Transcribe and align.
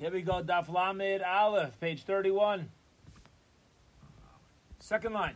Here 0.00 0.10
we 0.10 0.22
go. 0.22 0.42
Daf 0.42 0.70
Lamed 0.70 1.20
Aleph, 1.20 1.78
page 1.78 2.04
31. 2.04 2.70
Second 4.78 5.12
line 5.12 5.34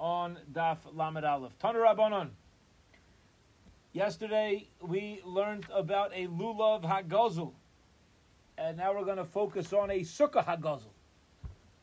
on 0.00 0.38
Daf 0.50 0.78
Lamed 0.94 1.24
Aleph. 1.24 1.52
Tanu 1.58 1.74
Rabbanon. 1.74 2.30
Yesterday 3.92 4.66
we 4.80 5.20
learned 5.26 5.66
about 5.74 6.12
a 6.14 6.26
lulav 6.28 6.84
hagazul, 6.84 7.52
and 8.56 8.78
now 8.78 8.94
we're 8.94 9.04
going 9.04 9.18
to 9.18 9.26
focus 9.26 9.74
on 9.74 9.90
a 9.90 10.00
sukkah 10.00 10.42
hagazul, 10.42 10.94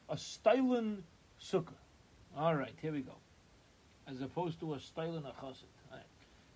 a 0.10 0.16
stylen 0.16 1.04
sukkah. 1.40 1.78
All 2.36 2.56
right, 2.56 2.74
here 2.82 2.92
we 2.92 3.02
go. 3.02 3.18
As 4.08 4.20
opposed 4.20 4.60
to 4.62 4.74
a 4.74 4.78
stylen 4.78 5.22
achasit. 5.22 5.70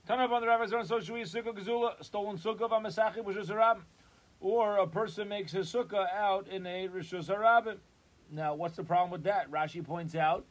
Tanu 0.07 0.27
Rabbanon, 0.27 0.47
rabbis 0.47 0.71
learned 0.71 0.87
so 0.87 0.99
shui 0.99 1.21
sukkah 1.21 1.55
gazula, 1.55 2.03
stolen 2.03 2.39
sukkah 2.39 2.67
v'amesachi 2.67 3.23
b'shus 3.23 3.51
harabim, 3.51 3.81
or 4.39 4.77
a 4.77 4.87
person 4.87 5.27
makes 5.27 5.51
his 5.51 5.71
sukkah 5.71 6.11
out 6.13 6.47
in 6.47 6.65
a 6.65 6.87
rishus 6.87 7.27
harabim. 7.27 7.77
Now, 8.32 8.55
what's 8.55 8.75
the 8.75 8.83
problem 8.83 9.11
with 9.11 9.23
that? 9.23 9.51
Rashi 9.51 9.83
points 9.83 10.15
out 10.15 10.45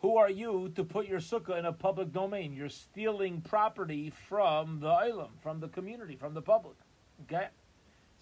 who 0.00 0.16
are 0.16 0.30
you 0.30 0.72
to 0.76 0.84
put 0.84 1.06
your 1.06 1.20
sukkah 1.20 1.58
in 1.58 1.66
a 1.66 1.72
public 1.72 2.12
domain? 2.12 2.54
You're 2.54 2.70
stealing 2.70 3.42
property 3.42 4.12
from 4.28 4.80
the 4.80 4.88
island, 4.88 5.32
from 5.42 5.60
the 5.60 5.68
community, 5.68 6.16
from 6.16 6.32
the 6.32 6.40
public. 6.40 6.76
Okay? 7.24 7.48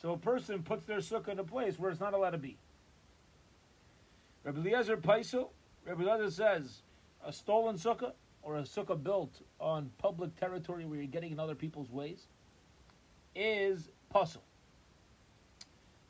So 0.02 0.12
a 0.12 0.19
person 0.19 0.62
puts 0.62 0.84
their 0.86 0.98
sukkah 0.98 1.28
in 1.28 1.38
a 1.38 1.45
place 1.45 1.78
where 1.78 1.91
it's 1.91 2.00
not 2.00 2.14
allowed 2.14 2.30
to 2.30 2.38
be. 2.38 2.59
Rabbi 4.42 4.59
Eliezer 4.59 4.97
Paisel, 4.97 5.50
Rabbi 5.84 6.02
Eliezer 6.02 6.30
says, 6.30 6.83
a 7.25 7.33
stolen 7.33 7.77
sukkah 7.77 8.12
or 8.42 8.56
a 8.56 8.62
sukkah 8.62 9.00
built 9.00 9.41
on 9.61 9.91
public 9.98 10.34
territory 10.36 10.84
where 10.84 10.98
you're 10.98 11.06
getting 11.06 11.33
in 11.33 11.41
other 11.41 11.55
people's 11.55 11.91
ways 11.91 12.27
is 13.34 13.88
pasul. 14.12 14.42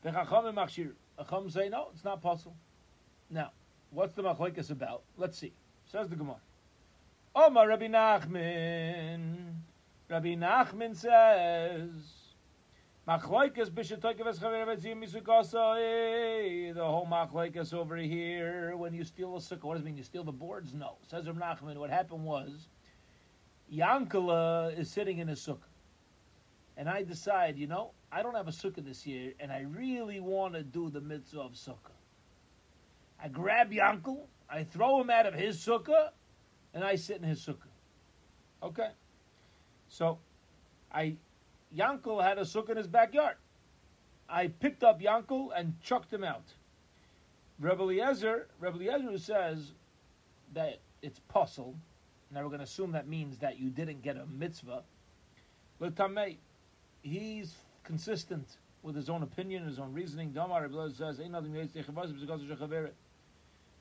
The 0.02 0.10
Chacham 0.10 0.54
Machshir. 0.54 0.92
Chacham 1.18 1.50
say, 1.50 1.68
no, 1.68 1.88
it's 1.92 2.04
not 2.04 2.22
pasul. 2.22 2.54
Now, 3.30 3.50
What's 3.90 4.12
the 4.12 4.22
machlekes 4.22 4.70
about? 4.70 5.02
Let's 5.16 5.38
see. 5.38 5.52
Says 5.86 6.08
the 6.08 6.16
Gemara. 6.16 6.40
Omar 7.34 7.68
Rabbi 7.68 7.86
Nachman. 7.86 9.54
Rabbi 10.10 10.34
Nachman 10.34 10.94
says, 10.94 11.90
Machlekes 13.08 13.70
b'shetoikeves 13.70 14.38
chaver 14.38 14.66
v'tzim 14.66 15.02
misukasa. 15.02 16.74
The 16.74 16.84
whole 16.84 17.06
machlekes 17.06 17.72
over 17.72 17.96
here. 17.96 18.76
When 18.76 18.92
you 18.92 19.04
steal 19.04 19.36
a 19.36 19.40
sukkah, 19.40 19.64
what 19.64 19.74
does 19.74 19.82
it 19.82 19.86
mean? 19.86 19.96
You 19.96 20.02
steal 20.02 20.24
the 20.24 20.32
boards? 20.32 20.74
No. 20.74 20.98
Says 21.06 21.26
Rabbi 21.26 21.40
Nachman. 21.40 21.78
What 21.78 21.88
happened 21.88 22.24
was, 22.24 22.68
Yankala 23.72 24.78
is 24.78 24.90
sitting 24.90 25.18
in 25.18 25.28
his 25.28 25.40
sukkah, 25.40 25.67
and 26.78 26.88
I 26.88 27.02
decide, 27.02 27.58
you 27.58 27.66
know, 27.66 27.90
I 28.12 28.22
don't 28.22 28.36
have 28.36 28.46
a 28.46 28.52
sukkah 28.52 28.84
this 28.84 29.04
year, 29.04 29.32
and 29.40 29.50
I 29.52 29.66
really 29.68 30.20
want 30.20 30.54
to 30.54 30.62
do 30.62 30.88
the 30.88 31.00
mitzvah 31.00 31.40
of 31.40 31.52
sukkah. 31.52 31.98
I 33.22 33.26
grab 33.26 33.72
Yankel, 33.72 34.20
I 34.48 34.62
throw 34.62 35.00
him 35.00 35.10
out 35.10 35.26
of 35.26 35.34
his 35.34 35.58
sukkah, 35.58 36.10
and 36.72 36.84
I 36.84 36.94
sit 36.94 37.16
in 37.16 37.24
his 37.24 37.44
sukkah. 37.44 37.74
Okay. 38.62 38.90
So, 39.88 40.18
I 40.92 41.16
Yankel 41.76 42.22
had 42.22 42.38
a 42.38 42.42
sukkah 42.42 42.70
in 42.70 42.76
his 42.76 42.86
backyard. 42.86 43.34
I 44.28 44.46
picked 44.46 44.84
up 44.84 45.00
Yankel 45.00 45.50
and 45.56 45.74
chucked 45.82 46.12
him 46.12 46.22
out. 46.22 46.54
Rebbe 47.58 47.82
Eliezer, 47.82 48.46
Rebbe 48.60 48.76
Eliezer 48.76 49.18
says 49.18 49.72
that 50.54 50.78
it's 51.02 51.20
pasul. 51.28 51.74
Now 52.30 52.42
we're 52.42 52.48
going 52.48 52.58
to 52.58 52.64
assume 52.64 52.92
that 52.92 53.08
means 53.08 53.38
that 53.38 53.58
you 53.58 53.68
didn't 53.68 54.02
get 54.02 54.16
a 54.16 54.26
mitzvah. 54.26 54.84
L'tamei, 55.80 56.36
he's 57.02 57.54
consistent 57.84 58.58
with 58.82 58.94
his 58.94 59.08
own 59.08 59.22
opinion, 59.22 59.64
his 59.64 59.78
own 59.78 59.92
reasoning. 59.92 60.34
Says, 60.94 61.20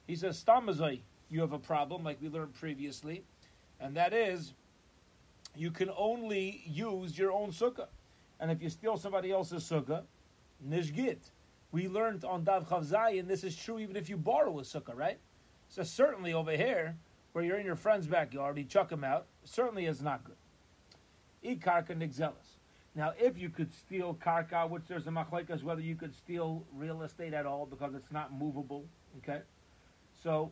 he 0.07 0.15
says, 0.15 0.43
Stamazai, 0.43 0.99
you 1.29 1.41
have 1.41 1.53
a 1.53 1.59
problem, 1.59 2.03
like 2.03 2.21
we 2.21 2.29
learned 2.29 2.53
previously, 2.55 3.23
and 3.79 3.95
that 3.95 4.13
is 4.13 4.53
you 5.55 5.71
can 5.71 5.89
only 5.97 6.61
use 6.65 7.17
your 7.17 7.31
own 7.31 7.51
sukkah. 7.51 7.87
And 8.39 8.51
if 8.51 8.61
you 8.61 8.69
steal 8.69 8.97
somebody 8.97 9.31
else's 9.31 9.63
sukkah, 9.63 10.03
nishgit. 10.65 11.17
We 11.71 11.87
learned 11.87 12.23
on 12.23 12.43
Dav 12.43 12.69
Chavzai, 12.69 13.19
and 13.19 13.27
this 13.27 13.43
is 13.43 13.55
true 13.55 13.79
even 13.79 13.95
if 13.95 14.09
you 14.09 14.17
borrow 14.17 14.59
a 14.59 14.61
sukkah, 14.61 14.95
right? 14.95 15.19
So 15.69 15.83
certainly 15.83 16.33
over 16.33 16.51
here, 16.51 16.95
where 17.33 17.43
you're 17.43 17.57
in 17.57 17.65
your 17.65 17.75
friend's 17.75 18.07
backyard, 18.07 18.57
you 18.57 18.63
chuck 18.63 18.91
him 18.91 19.03
out, 19.03 19.25
certainly 19.43 19.85
is 19.85 20.01
not 20.01 20.23
good. 20.23 20.35
E 21.43 21.55
karka 21.55 21.95
nixelis. 21.95 22.56
Now, 22.97 23.13
if 23.19 23.37
you 23.37 23.49
could 23.49 23.71
steal 23.71 24.17
karka, 24.25 24.67
which 24.67 24.81
there's 24.87 25.05
a 25.05 25.11
machlekes 25.11 25.61
whether 25.61 25.81
you 25.81 25.93
could 25.93 26.15
steal 26.15 26.63
real 26.75 27.03
estate 27.03 27.31
at 27.31 27.45
all 27.45 27.67
because 27.67 27.93
it's 27.93 28.11
not 28.11 28.33
movable, 28.33 28.85
okay? 29.19 29.41
So, 30.23 30.51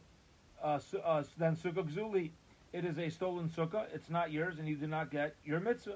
uh, 0.64 0.78
uh, 1.04 1.24
then 1.40 1.56
sukkah 1.56 1.92
gzuli, 1.92 2.30
it 2.72 2.86
is 2.86 3.00
a 3.00 3.10
stolen 3.10 3.50
sukkah. 3.50 3.86
It's 3.92 4.12
not 4.12 4.32
yours, 4.32 4.60
and 4.60 4.68
you 4.68 4.76
do 4.76 4.86
not 4.86 5.10
get 5.10 5.36
your 5.44 5.60
mitzvah. 5.60 5.96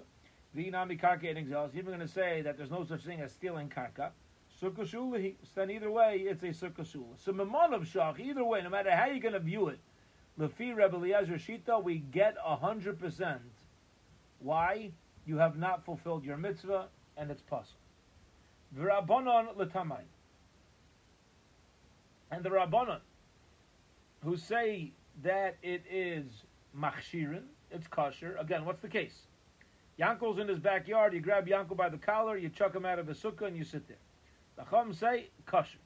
The 0.55 0.71
inami 0.71 0.99
karka 0.99 1.29
and 1.29 1.37
exhaust. 1.37 1.75
You're 1.75 1.83
going 1.83 1.99
to 1.99 2.07
say 2.07 2.41
that 2.41 2.57
there's 2.57 2.71
no 2.71 2.83
such 2.83 3.03
thing 3.03 3.21
as 3.21 3.31
stealing 3.31 3.69
karka. 3.69 4.09
Sukkah 4.59 4.89
shuli. 4.89 5.35
Then 5.53 5.69
either 5.69 5.91
way, 5.91 6.25
it's 6.25 6.41
a 6.41 6.47
sukkah 6.47 6.79
shula. 6.79 7.13
So 7.23 7.31
memon 7.31 7.75
of 7.75 7.83
shach. 7.83 8.19
Either 8.19 8.43
way, 8.43 8.63
no 8.63 8.71
matter 8.71 8.89
how 8.89 9.05
you're 9.05 9.19
going 9.19 9.33
to 9.35 9.39
view 9.39 9.67
it, 9.67 9.77
lefi 10.39 10.75
Rebbe 10.75 10.95
Eliezer 10.95 11.33
Shita, 11.33 11.83
we 11.83 11.99
get 11.99 12.37
hundred 12.39 12.99
percent. 12.99 13.41
Why? 14.39 14.89
You 15.29 15.37
have 15.37 15.59
not 15.59 15.85
fulfilled 15.85 16.25
your 16.25 16.37
mitzvah, 16.37 16.87
and 17.15 17.29
it's 17.29 17.43
possible. 17.43 17.77
V'rabbanon 18.75 19.55
letamai. 19.55 20.01
And 22.31 22.43
the 22.43 22.49
rabbanon 22.49 23.01
who 24.23 24.35
say 24.37 24.91
that 25.21 25.57
it 25.61 25.83
is 25.87 26.25
machshirin, 26.75 27.43
it's 27.69 27.85
kosher. 27.85 28.37
Again, 28.39 28.65
what's 28.65 28.81
the 28.81 28.87
case? 28.87 29.27
Yankel's 29.99 30.39
in 30.39 30.47
his 30.47 30.57
backyard. 30.57 31.13
You 31.13 31.19
grab 31.19 31.45
Yankel 31.45 31.77
by 31.77 31.89
the 31.89 31.99
collar, 31.99 32.35
you 32.35 32.49
chuck 32.49 32.75
him 32.75 32.87
out 32.87 32.97
of 32.97 33.05
the 33.05 33.13
sukkah, 33.13 33.43
and 33.43 33.55
you 33.55 33.63
sit 33.63 33.87
there. 33.87 33.97
The 34.57 34.63
Chum 34.63 34.95
say 34.95 35.29
kosher. 35.45 35.77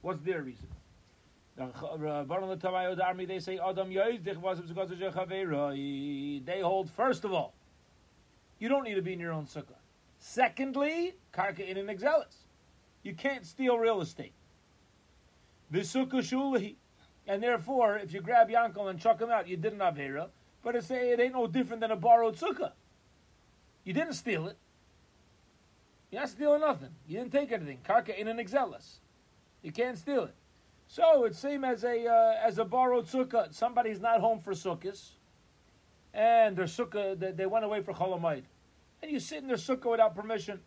What's 0.00 0.24
their 0.24 0.42
reason? 0.42 0.66
The 1.56 1.66
Rabbon 1.98 2.58
Latamayodarmy, 2.58 3.28
they 3.28 3.38
say 3.38 3.60
Adam 3.60 3.90
They 6.44 6.60
hold 6.60 6.90
first 6.90 7.24
of 7.24 7.32
all, 7.32 7.54
you 8.62 8.68
don't 8.68 8.84
need 8.84 8.94
to 8.94 9.02
be 9.02 9.12
in 9.12 9.18
your 9.18 9.32
own 9.32 9.46
sukkah. 9.46 9.74
Secondly, 10.20 11.16
karka 11.34 11.68
in 11.68 11.76
an 11.76 11.88
exelis. 11.88 12.44
You 13.02 13.12
can't 13.12 13.44
steal 13.44 13.76
real 13.76 14.00
estate. 14.00 14.34
The 15.72 15.80
shulahi. 15.80 16.76
And 17.26 17.42
therefore, 17.42 17.96
if 17.96 18.14
you 18.14 18.20
grab 18.20 18.48
Yankel 18.48 18.88
and 18.88 19.00
chuck 19.00 19.20
him 19.20 19.30
out, 19.30 19.48
you 19.48 19.56
did 19.56 19.72
an 19.72 19.80
Avera. 19.80 20.28
But 20.62 20.76
it's, 20.76 20.92
it 20.92 21.18
ain't 21.18 21.32
no 21.32 21.48
different 21.48 21.80
than 21.80 21.90
a 21.90 21.96
borrowed 21.96 22.36
sukkah. 22.36 22.70
You 23.82 23.94
didn't 23.94 24.12
steal 24.12 24.46
it. 24.46 24.56
You're 26.12 26.20
not 26.20 26.30
stealing 26.30 26.60
nothing. 26.60 26.90
You 27.08 27.18
didn't 27.18 27.32
take 27.32 27.50
anything. 27.50 27.78
Karka 27.84 28.16
in 28.16 28.28
an 28.28 28.38
exelis. 28.38 29.00
You 29.62 29.72
can't 29.72 29.98
steal 29.98 30.22
it. 30.24 30.34
So 30.86 31.24
it's 31.24 31.38
same 31.38 31.64
as 31.64 31.82
a 31.82 32.06
uh, 32.06 32.46
as 32.46 32.58
a 32.58 32.64
borrowed 32.64 33.06
sukkah. 33.06 33.52
Somebody's 33.52 34.00
not 34.00 34.20
home 34.20 34.38
for 34.38 34.52
sukkahs, 34.52 35.10
and 36.14 36.54
their 36.54 36.66
sukkah 36.66 37.18
they, 37.18 37.32
they 37.32 37.46
went 37.46 37.64
away 37.64 37.80
for 37.80 37.94
cholamayid, 37.94 38.42
and 39.02 39.10
you 39.10 39.20
sit 39.20 39.38
in 39.38 39.48
their 39.48 39.56
sukkah 39.56 39.90
without 39.90 40.14
permission. 40.14 40.60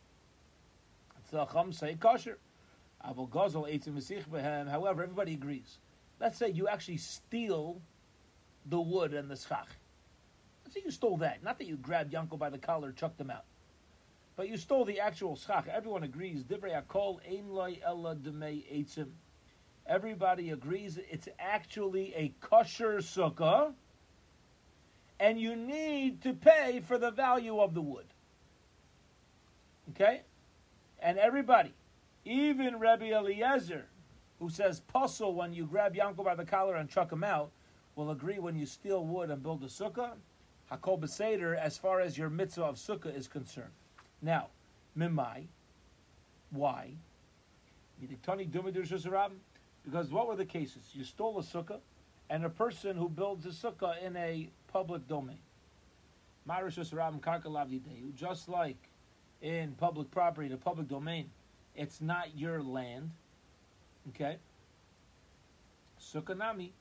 However, 4.72 5.04
everybody 5.04 5.34
agrees 5.34 5.78
let's 6.20 6.38
say 6.38 6.50
you 6.50 6.68
actually 6.68 6.98
steal 6.98 7.82
the 8.66 8.80
wood 8.80 9.14
and 9.14 9.30
the 9.30 9.36
schach. 9.36 9.68
Let's 10.64 10.76
say 10.76 10.82
you 10.84 10.92
stole 10.92 11.18
that. 11.18 11.44
Not 11.44 11.60
that 11.60 11.68
you 11.68 11.78
grabbed 11.78 12.14
Yanko 12.14 12.38
by 12.38 12.50
the 12.50 12.58
collar, 12.58 12.92
chucked 12.92 13.20
him 13.20 13.30
out. 13.30 13.46
But 14.36 14.50
you 14.50 14.58
stole 14.58 14.86
the 14.86 15.00
actual 15.00 15.36
schach. 15.36 15.68
Everyone 15.68 16.04
agrees. 16.04 16.44
Everybody 19.88 20.50
agrees 20.50 21.00
it's 21.12 21.30
actually 21.40 22.14
a 22.16 22.34
kosher 22.42 22.98
sukkah, 22.98 23.74
and 25.20 25.40
you 25.40 25.56
need 25.56 26.24
to 26.24 26.34
pay 26.34 26.82
for 26.86 26.98
the 26.98 27.12
value 27.12 27.60
of 27.60 27.74
the 27.74 27.82
wood. 27.82 28.08
Okay? 29.92 30.22
And 31.00 31.18
everybody, 31.18 31.74
even 32.24 32.80
Rabbi 32.80 33.12
Eliezer, 33.12 33.86
who 34.40 34.50
says 34.50 34.82
pasul 34.94 35.34
when 35.34 35.54
you 35.54 35.66
grab 35.66 35.96
Yanko 35.96 36.24
by 36.24 36.36
the 36.36 36.46
collar 36.46 36.76
and 36.76 36.90
chuck 36.90 37.12
him 37.12 37.24
out, 37.24 37.52
will 37.96 38.12
agree 38.12 38.40
when 38.40 38.56
you 38.58 38.66
steal 38.66 39.06
wood 39.06 39.30
and 39.30 39.42
build 39.42 39.64
a 39.64 39.68
sukkah. 39.68 40.12
Hakol 40.72 41.00
Beseder, 41.00 41.56
as 41.58 41.78
far 41.78 42.02
as 42.02 42.18
your 42.18 42.30
mitzvah 42.30 42.64
of 42.64 42.76
sukkah 42.76 43.16
is 43.16 43.28
concerned. 43.28 43.72
Now, 44.22 44.48
Mimai, 44.98 45.46
why? 46.50 46.94
Because 49.84 50.12
what 50.12 50.28
were 50.28 50.36
the 50.36 50.46
cases? 50.46 50.90
You 50.94 51.04
stole 51.04 51.40
a 51.40 51.44
sukkah, 51.44 51.80
and 52.30 52.44
a 52.44 52.50
person 52.50 52.98
who 52.98 53.08
builds 53.08 53.46
a 53.46 53.50
sukkah 53.50 54.02
in 54.02 54.18
a 54.18 54.50
public 54.68 55.08
domain. 55.08 55.40
Just 58.16 58.50
like 58.50 58.90
in 59.42 59.74
public 59.74 60.10
property, 60.12 60.48
the 60.48 60.58
public 60.58 60.88
domain, 60.88 61.30
it's 61.76 62.02
not 62.02 62.38
your 62.38 62.62
land. 62.62 63.12
Okay? 64.10 64.38
Sukkah 66.00 66.38
nami. 66.38 66.74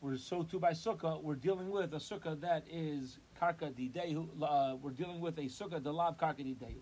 We're 0.00 0.16
so 0.16 0.42
too 0.42 0.58
by 0.58 0.72
sukkah. 0.72 1.22
We're 1.22 1.34
dealing 1.34 1.70
with 1.70 1.94
a 1.94 1.96
sukkah 1.96 2.38
that 2.42 2.64
is 2.70 3.18
karka 3.40 3.72
didehu. 3.72 4.28
Uh, 4.42 4.76
we're 4.76 4.90
dealing 4.90 5.20
with 5.20 5.38
a 5.38 5.44
sukkah 5.44 5.80
delav 5.80 6.18
karka 6.18 6.40
didehu, 6.40 6.80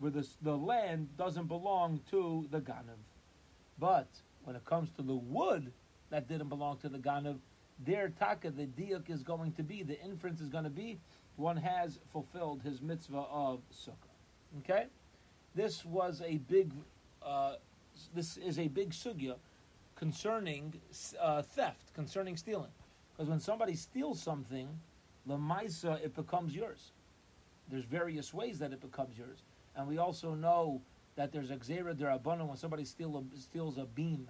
where 0.00 0.10
the 0.10 0.26
the 0.42 0.56
land 0.56 1.08
doesn't 1.16 1.46
belong 1.46 2.00
to 2.10 2.46
the 2.50 2.60
ganav. 2.60 2.98
But 3.78 4.08
when 4.42 4.56
it 4.56 4.64
comes 4.64 4.90
to 4.96 5.02
the 5.02 5.14
wood 5.14 5.72
that 6.10 6.28
didn't 6.28 6.48
belong 6.48 6.78
to 6.78 6.88
the 6.88 6.98
ganav, 6.98 7.38
their 7.84 8.08
taka 8.08 8.50
the 8.50 8.66
diuk 8.66 9.10
is 9.10 9.22
going 9.22 9.52
to 9.52 9.62
be 9.62 9.84
the 9.84 10.00
inference 10.02 10.40
is 10.40 10.48
going 10.48 10.64
to 10.64 10.70
be 10.70 10.98
one 11.36 11.56
has 11.56 11.98
fulfilled 12.12 12.62
his 12.62 12.82
mitzvah 12.82 13.26
of 13.30 13.60
sukkah. 13.72 14.05
Okay, 14.58 14.86
this 15.54 15.84
was 15.84 16.22
a 16.24 16.38
big. 16.38 16.72
Uh, 17.22 17.54
this 18.14 18.36
is 18.36 18.58
a 18.58 18.68
big 18.68 18.90
sugya 18.90 19.36
concerning 19.96 20.74
uh, 21.20 21.42
theft, 21.42 21.92
concerning 21.94 22.36
stealing. 22.36 22.70
Because 23.12 23.30
when 23.30 23.40
somebody 23.40 23.74
steals 23.74 24.22
something, 24.22 24.68
the 25.26 25.34
lemaisa, 25.34 25.98
it 26.04 26.14
becomes 26.14 26.54
yours. 26.54 26.92
There's 27.70 27.84
various 27.84 28.32
ways 28.34 28.58
that 28.58 28.72
it 28.72 28.80
becomes 28.80 29.18
yours. 29.18 29.42
And 29.74 29.88
we 29.88 29.98
also 29.98 30.34
know 30.34 30.82
that 31.16 31.32
there's 31.32 31.50
a 31.50 31.56
xera 31.56 31.94
derabana 31.94 32.46
when 32.46 32.56
somebody 32.56 32.84
steal 32.84 33.16
a, 33.16 33.38
steals 33.38 33.78
a 33.78 33.86
beam. 33.86 34.28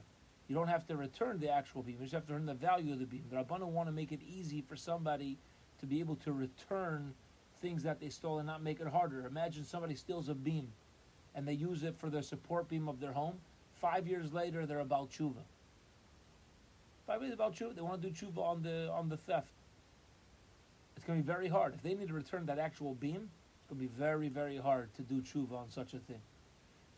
You 0.48 0.54
don't 0.54 0.68
have 0.68 0.86
to 0.86 0.96
return 0.96 1.40
the 1.40 1.50
actual 1.50 1.82
beam. 1.82 1.96
You 1.98 2.04
just 2.04 2.14
have 2.14 2.26
to 2.28 2.34
earn 2.34 2.46
the 2.46 2.54
value 2.54 2.92
of 2.92 3.00
the 3.00 3.06
beam. 3.06 3.24
The 3.28 3.36
Rabbana 3.36 3.66
want 3.66 3.88
to 3.88 3.92
make 3.92 4.12
it 4.12 4.20
easy 4.22 4.62
for 4.62 4.76
somebody 4.76 5.38
to 5.80 5.86
be 5.86 5.98
able 5.98 6.16
to 6.16 6.32
return 6.32 7.14
things 7.60 7.82
that 7.82 8.00
they 8.00 8.08
stole 8.08 8.38
and 8.38 8.46
not 8.46 8.62
make 8.62 8.80
it 8.80 8.86
harder. 8.86 9.26
Imagine 9.26 9.64
somebody 9.64 9.94
steals 9.94 10.28
a 10.28 10.34
beam 10.34 10.68
and 11.34 11.46
they 11.46 11.52
use 11.52 11.82
it 11.82 11.94
for 11.98 12.08
their 12.08 12.22
support 12.22 12.68
beam 12.68 12.88
of 12.88 13.00
their 13.00 13.12
home. 13.12 13.34
Five 13.80 14.06
years 14.06 14.32
later, 14.32 14.66
they're 14.66 14.80
about 14.80 15.10
tshuva. 15.10 15.42
Five 17.06 17.22
years 17.22 17.34
about 17.34 17.54
tshuva, 17.54 17.74
they 17.74 17.82
want 17.82 18.02
to 18.02 18.08
do 18.08 18.14
tshuva 18.14 18.38
on 18.38 18.62
the 18.62 18.90
on 18.90 19.08
the 19.08 19.16
theft. 19.16 19.52
It's 20.96 21.04
going 21.04 21.18
to 21.18 21.22
be 21.22 21.26
very 21.26 21.48
hard. 21.48 21.74
If 21.74 21.82
they 21.82 21.94
need 21.94 22.08
to 22.08 22.14
return 22.14 22.46
that 22.46 22.58
actual 22.58 22.94
beam, 22.94 23.28
it's 23.58 23.68
going 23.68 23.80
to 23.80 23.88
be 23.88 23.98
very, 23.98 24.28
very 24.28 24.56
hard 24.56 24.94
to 24.94 25.02
do 25.02 25.20
tshuva 25.20 25.52
on 25.52 25.70
such 25.70 25.92
a 25.92 25.98
thing. 25.98 26.20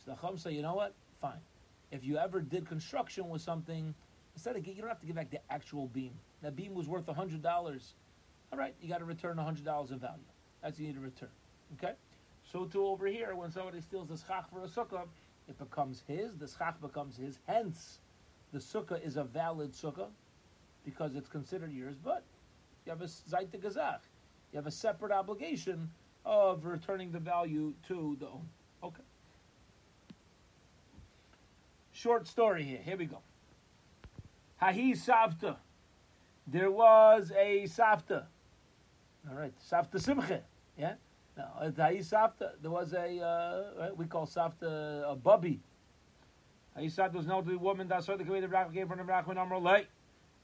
So 0.05 0.13
the 0.13 0.17
Chum 0.17 0.39
say, 0.39 0.53
you 0.53 0.63
know 0.63 0.75
what? 0.75 0.95
Fine. 1.21 1.41
If 1.91 2.05
you 2.05 2.17
ever 2.17 2.41
did 2.41 2.67
construction 2.69 3.29
with 3.29 3.43
something, 3.43 3.95
instead 4.35 4.57
of 4.57 4.67
you 4.67 4.75
don't 4.75 4.89
have 4.89 5.01
to 5.01 5.07
give 5.07 5.17
back 5.17 5.31
the 5.31 5.41
actual 5.51 5.89
beam. 5.89 6.13
That 6.43 6.55
beam 6.55 6.75
was 6.75 6.87
worth 6.87 7.09
hundred 7.09 7.43
dollars. 7.43 7.95
All 8.53 8.59
right, 8.59 8.75
you 8.81 8.89
got 8.89 8.99
to 8.99 9.05
return 9.05 9.37
hundred 9.37 9.65
dollars 9.65 9.91
of 9.91 10.01
value. 10.01 10.23
That's 10.63 10.79
what 10.79 10.81
you 10.81 10.87
need 10.89 10.95
to 10.95 11.01
return. 11.01 11.29
Okay. 11.75 11.95
So 12.51 12.65
too 12.65 12.85
over 12.87 13.07
here, 13.07 13.35
when 13.35 13.51
somebody 13.51 13.81
steals 13.81 14.09
the 14.09 14.17
schach 14.17 14.51
for 14.51 14.63
a 14.63 14.69
sukkah, 14.69 15.07
it 15.49 15.59
becomes 15.59 16.03
his. 16.07 16.37
The 16.37 16.49
schach 16.49 16.81
becomes 16.81 17.17
his. 17.17 17.39
Hence, 17.47 17.99
the 18.53 18.59
sukkah 18.59 19.05
is 19.05 19.17
a 19.17 19.25
valid 19.25 19.73
sukkah 19.73 20.09
because 20.85 21.15
it's 21.15 21.29
considered 21.29 21.73
yours. 21.73 21.97
But 22.03 22.23
you 22.87 22.91
have 22.91 23.03
a 23.03 23.07
zayt 23.07 23.51
gazach. 23.51 24.01
You 24.53 24.57
have 24.57 24.67
a 24.67 24.71
separate 24.71 25.13
obligation 25.13 25.91
of 26.25 26.65
returning 26.65 27.13
the 27.13 27.19
value 27.19 27.75
to 27.89 28.17
the 28.19 28.27
owner. 28.27 28.45
Okay. 28.83 29.03
Short 31.93 32.27
story 32.27 32.63
here. 32.63 32.81
Here 32.83 32.97
we 32.97 33.07
go. 33.07 33.19
Hahi 34.63 34.93
Savta. 34.93 35.57
There 36.47 36.71
was 36.71 37.31
a 37.37 37.65
Savta. 37.65 38.25
All 39.29 39.37
right, 39.37 39.53
Savta 39.71 40.01
Simcha. 40.01 40.43
Yeah? 40.77 40.95
No, 41.37 41.45
Hahi 41.61 42.01
Savta. 42.01 42.53
There 42.61 42.71
was 42.71 42.93
a, 42.93 43.21
uh, 43.21 43.81
right, 43.81 43.97
we 43.97 44.07
call 44.07 44.27
Savta 44.27 45.11
a 45.11 45.17
bubby. 45.17 45.61
Hahi 46.77 46.87
Savta 46.87 47.15
was 47.15 47.27
an 47.27 47.33
elderly 47.33 47.57
woman 47.57 47.89
that 47.89 48.05
saw 48.05 48.17
the 48.17 48.25
Kaveh 48.25 48.49
Rachman 48.49 48.73
gave 48.73 48.89
her 48.89 48.97
the 48.97 49.03
Rachman 49.03 49.37
Amr 49.37 49.59
Lay. 49.59 49.87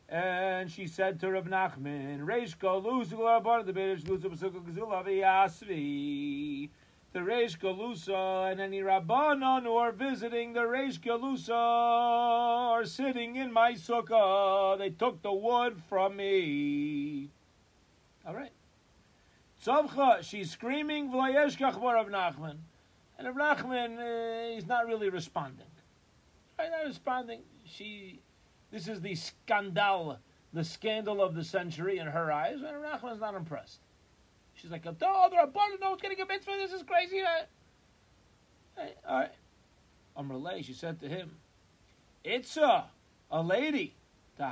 And 0.09 0.71
she 0.71 0.87
said 0.87 1.19
to 1.21 1.31
Rav 1.31 1.47
Nachman, 1.47 2.21
Reishko, 2.21 2.83
the 2.83 3.17
Glarabar, 3.17 3.65
the 3.65 3.73
Beirish, 3.73 4.07
lose 4.09 4.23
the 4.23 4.29
Basukah 4.29 4.63
Gazula, 4.63 5.05
Yasvi 5.07 6.69
the 7.15 7.21
Reish 7.21 7.57
Galusa 7.61 8.51
and 8.51 8.61
any 8.61 8.81
Rabbanon 8.81 9.63
who 9.63 9.77
are 9.77 9.93
visiting 9.93 10.53
the 10.53 10.63
Reish 10.63 10.99
Galusa 10.99 11.53
are 11.55 12.85
sitting 12.85 13.37
in 13.37 13.53
my 13.53 13.75
sukkah. 13.75 14.77
They 14.77 14.91
took 14.91 15.23
the 15.23 15.33
wood 15.33 15.81
from 15.89 16.17
me. 16.17 17.31
All 18.27 18.35
right. 18.35 18.51
Tzavcha, 19.65 20.23
she's 20.23 20.51
screaming, 20.51 21.11
V'layeshkach 21.11 21.81
Rav 21.81 22.09
Nachman. 22.09 22.57
And 23.19 23.35
Rav 23.35 23.59
Nachman, 23.59 23.99
uh, 23.99 24.55
he's 24.55 24.67
not 24.67 24.87
really 24.87 25.09
responding. 25.09 25.67
Right, 26.59 26.71
not 26.71 26.87
responding. 26.87 27.41
She, 27.65 28.21
this 28.71 28.89
is 28.89 29.01
the 29.01 29.15
scandal, 29.15 30.19
the 30.53 30.65
scandal 30.65 31.23
of 31.23 31.35
the 31.35 31.45
century 31.45 31.99
in 31.99 32.07
her 32.07 32.31
eyes, 32.31 32.61
and 32.63 32.83
Rav 32.83 33.01
Nachman's 33.01 33.21
not 33.21 33.35
impressed. 33.35 33.81
She's 34.55 34.71
like, 34.71 34.87
oh, 34.87 34.93
the 34.93 35.37
Rabbanon 35.37 35.81
knows 35.81 36.01
getting 36.01 36.21
a 36.21 36.27
mitzvah. 36.27 36.53
This 36.59 36.73
is 36.73 36.83
crazy. 36.83 37.23
Hey, 38.77 38.95
all 39.09 39.19
right. 39.21 39.33
Amrlay, 40.17 40.65
she 40.65 40.73
said 40.73 41.01
to 41.01 41.09
him, 41.09 41.37
It's 42.23 42.57
a, 42.57 42.85
a 43.31 43.43
lady. 43.43 43.95
You 44.37 44.47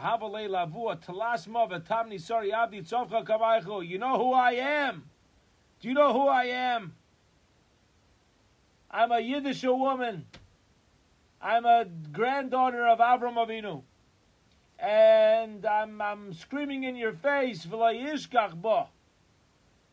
know 3.98 4.18
who 4.18 4.32
I 4.32 4.52
am? 4.52 5.04
Do 5.80 5.88
you 5.88 5.94
know 5.94 6.12
who 6.12 6.28
I 6.28 6.44
am? 6.44 6.94
I'm 8.90 9.10
a 9.10 9.18
Yiddish 9.18 9.64
woman. 9.64 10.26
I'm 11.40 11.64
a 11.64 11.86
granddaughter 12.12 12.86
of 12.86 13.00
Avram 13.00 13.34
Avinu. 13.34 13.82
And 14.78 15.66
I'm, 15.66 16.00
I'm 16.00 16.32
screaming 16.32 16.84
in 16.84 16.94
your 16.94 17.12
face, 17.14 17.66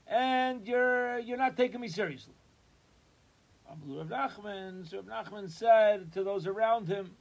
and 0.10 0.68
you're 0.68 1.20
you're 1.20 1.38
not 1.38 1.56
taking 1.56 1.80
me 1.80 1.88
seriously. 1.88 2.34
Rav 3.88 4.08
Nachman, 4.08 5.50
said 5.50 6.12
to 6.14 6.24
those 6.24 6.48
around 6.48 6.88
him, 6.88 7.12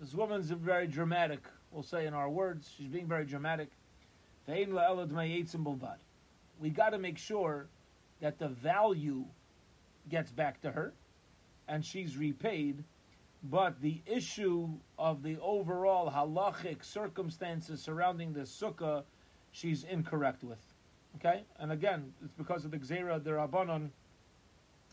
this 0.00 0.14
woman's 0.14 0.50
very 0.50 0.86
dramatic, 0.86 1.40
we'll 1.72 1.82
say 1.82 2.06
in 2.06 2.14
our 2.14 2.30
words, 2.30 2.70
she's 2.76 2.86
being 2.86 3.08
very 3.08 3.24
dramatic. 3.24 3.70
We 4.46 4.64
got 6.70 6.90
to 6.90 6.98
make 6.98 7.18
sure 7.18 7.66
that 8.20 8.38
the 8.38 8.48
value 8.48 9.24
gets 10.08 10.30
back 10.30 10.60
to 10.62 10.70
her 10.70 10.94
and 11.66 11.84
she's 11.84 12.16
repaid, 12.16 12.84
but 13.44 13.80
the 13.80 14.00
issue 14.06 14.68
of 14.98 15.22
the 15.22 15.36
overall 15.40 16.10
halachic 16.10 16.84
circumstances 16.84 17.82
surrounding 17.82 18.32
the 18.32 18.40
sukkah, 18.40 19.02
she's 19.52 19.84
incorrect 19.84 20.44
with. 20.44 20.74
Okay, 21.16 21.42
and 21.58 21.72
again, 21.72 22.12
it's 22.24 22.32
because 22.34 22.64
of 22.64 22.70
the 22.70 22.78
Xera 22.78 23.22
the 23.22 23.30
Rabbanon 23.30 23.90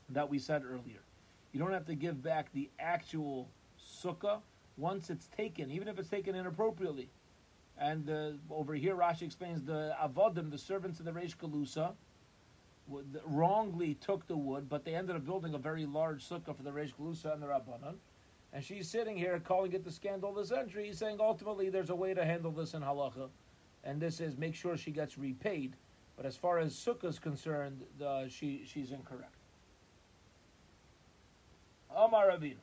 that 0.09 0.29
we 0.29 0.39
said 0.39 0.63
earlier. 0.65 1.01
You 1.51 1.59
don't 1.59 1.71
have 1.71 1.85
to 1.85 1.95
give 1.95 2.23
back 2.23 2.51
the 2.53 2.69
actual 2.79 3.49
sukkah 3.79 4.41
once 4.77 5.09
it's 5.09 5.27
taken, 5.27 5.71
even 5.71 5.87
if 5.87 5.99
it's 5.99 6.09
taken 6.09 6.35
inappropriately. 6.35 7.09
And 7.77 8.09
uh, 8.09 8.31
over 8.49 8.73
here, 8.73 8.95
Rashi 8.95 9.23
explains 9.23 9.63
the 9.63 9.95
avodim, 10.01 10.49
the 10.49 10.57
servants 10.57 10.99
of 10.99 11.05
the 11.05 11.11
Reish 11.11 11.35
Galusa, 11.35 11.93
wrongly 13.25 13.95
took 13.95 14.27
the 14.27 14.37
wood, 14.37 14.69
but 14.69 14.85
they 14.85 14.95
ended 14.95 15.15
up 15.15 15.25
building 15.25 15.55
a 15.55 15.57
very 15.57 15.85
large 15.85 16.27
sukkah 16.27 16.55
for 16.55 16.63
the 16.63 16.69
Reish 16.69 16.93
Galusa 16.99 17.33
and 17.33 17.41
the 17.41 17.47
Rabbanon. 17.47 17.95
And 18.53 18.63
she's 18.63 18.87
sitting 18.87 19.17
here 19.17 19.39
calling 19.39 19.73
it 19.73 19.83
the 19.83 19.91
scandal 19.91 20.29
of 20.29 20.35
the 20.35 20.45
century, 20.45 20.93
saying 20.93 21.17
ultimately 21.19 21.69
there's 21.69 21.89
a 21.89 21.95
way 21.95 22.13
to 22.13 22.23
handle 22.23 22.51
this 22.51 22.73
in 22.73 22.81
halacha, 22.81 23.29
and 23.83 23.99
this 23.99 24.21
is 24.21 24.37
make 24.37 24.55
sure 24.55 24.77
she 24.77 24.91
gets 24.91 25.17
repaid 25.17 25.75
but 26.15 26.25
as 26.25 26.35
far 26.35 26.59
as 26.59 26.73
Sukkah 26.73 27.05
is 27.05 27.19
concerned, 27.19 27.81
the, 27.99 28.27
she, 28.29 28.63
she's 28.65 28.91
incorrect. 28.91 29.35
Omar 31.95 32.29
Ravina. 32.29 32.55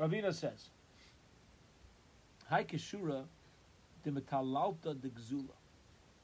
Ravina 0.00 0.32
says, 0.32 0.70
Hai 2.52 2.64
Kishura 2.64 3.24
dimetalalta 4.04 5.00
de 5.00 5.08
gzula. 5.08 5.54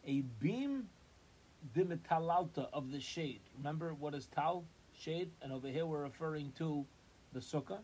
A 0.06 0.20
beam 0.40 0.86
dimetalalta 1.74 2.68
of 2.70 2.92
the 2.92 3.00
shade. 3.00 3.40
Remember 3.56 3.94
what 3.94 4.14
is 4.14 4.26
tal? 4.26 4.66
Shade. 4.92 5.30
And 5.40 5.54
over 5.54 5.68
here 5.68 5.86
we're 5.86 6.02
referring 6.02 6.52
to 6.58 6.84
the 7.32 7.40
sukkah. 7.40 7.78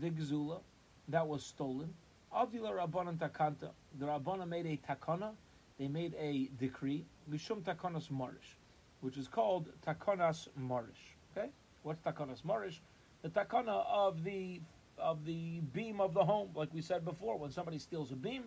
The 0.00 0.10
gzula. 0.10 0.58
That 1.06 1.28
was 1.28 1.44
stolen. 1.44 1.94
Avdila 2.34 2.84
Rabbanan 2.84 3.16
takanta. 3.16 3.70
The 4.00 4.06
Rabbana 4.06 4.48
made 4.48 4.66
a 4.66 4.76
takana. 4.92 5.30
They 5.78 5.86
made 5.86 6.16
a 6.18 6.50
decree 6.58 7.04
Mishum 7.30 7.62
Takonas 7.62 8.10
Marish, 8.10 8.56
which 9.02 9.16
is 9.16 9.28
called 9.28 9.68
Takonas 9.86 10.48
Marish. 10.56 11.14
Okay, 11.30 11.50
what's 11.84 12.00
Takonas 12.00 12.44
Marish? 12.44 12.82
The 13.22 13.28
takana 13.28 13.86
of 13.86 14.24
the 14.24 14.60
of 15.00 15.24
the 15.24 15.60
beam 15.72 16.00
of 16.00 16.14
the 16.14 16.24
home, 16.24 16.50
like 16.54 16.72
we 16.72 16.82
said 16.82 17.04
before, 17.04 17.38
when 17.38 17.50
somebody 17.50 17.78
steals 17.78 18.12
a 18.12 18.16
beam, 18.16 18.44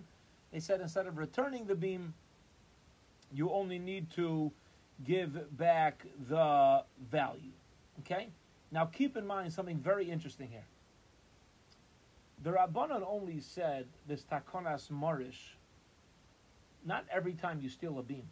they 0.52 0.60
said 0.60 0.82
instead 0.82 1.08
of 1.08 1.18
returning 1.18 1.66
the 1.66 1.76
beam, 1.76 2.14
you 3.34 3.52
only 3.52 3.80
need 3.80 4.12
to 4.12 4.52
give 5.06 5.58
back 5.58 6.06
the 6.30 6.84
value. 7.10 7.52
Okay, 8.00 8.30
Now 8.72 8.86
keep 8.86 9.18
in 9.18 9.26
mind 9.26 9.54
something 9.54 9.80
very 9.80 10.10
interesting 10.10 10.50
here. 10.50 10.66
The 12.44 12.52
Rabbanon 12.52 13.04
only 13.08 13.40
said 13.40 13.86
this 14.08 14.24
takonas 14.24 14.90
marish 14.90 15.56
not 16.86 17.06
every 17.12 17.34
time 17.34 17.60
you 17.62 17.70
steal 17.70 18.00
a 18.00 18.04
beam. 18.04 18.24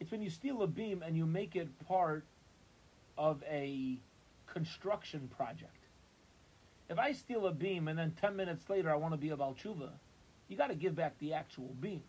It's 0.00 0.10
when 0.10 0.22
you 0.22 0.30
steal 0.30 0.62
a 0.62 0.66
beam 0.66 1.02
and 1.02 1.16
you 1.16 1.26
make 1.26 1.54
it 1.54 1.68
part 1.86 2.24
of 3.16 3.42
a 3.48 3.98
construction 4.46 5.30
project. 5.36 5.81
If 6.88 6.98
I 6.98 7.12
steal 7.12 7.46
a 7.46 7.52
beam 7.52 7.88
and 7.88 7.98
then 7.98 8.12
10 8.20 8.36
minutes 8.36 8.68
later 8.68 8.90
I 8.90 8.96
want 8.96 9.14
to 9.14 9.18
be 9.18 9.30
a 9.30 9.36
Balchuva, 9.36 9.90
you 10.48 10.56
got 10.56 10.68
to 10.68 10.74
give 10.74 10.94
back 10.94 11.18
the 11.18 11.32
actual 11.32 11.74
beam. 11.80 12.02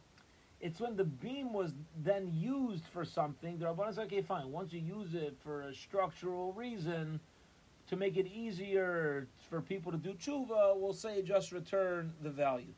It's 0.60 0.80
when 0.80 0.96
the 0.96 1.04
beam 1.04 1.54
was 1.54 1.74
then 2.04 2.32
used 2.34 2.86
for 2.88 3.04
something, 3.04 3.58
the 3.58 3.66
Rabbanah 3.66 3.96
said, 3.96 4.06
okay, 4.06 4.22
fine. 4.22 4.52
Once 4.52 4.72
you 4.72 4.80
use 4.80 5.14
it 5.14 5.36
for 5.44 5.64
a 5.64 5.74
structural 5.74 6.54
reason, 6.54 7.20
to 7.88 7.96
make 7.96 8.18
it 8.18 8.28
easier 8.28 9.28
for 9.50 9.62
people 9.62 9.92
to 9.92 9.98
do 9.98 10.14
tshuva, 10.14 10.78
we'll 10.78 10.94
say 10.94 11.22
just 11.22 11.52
return 11.52 12.14
the 12.22 12.30
value. 12.30 12.74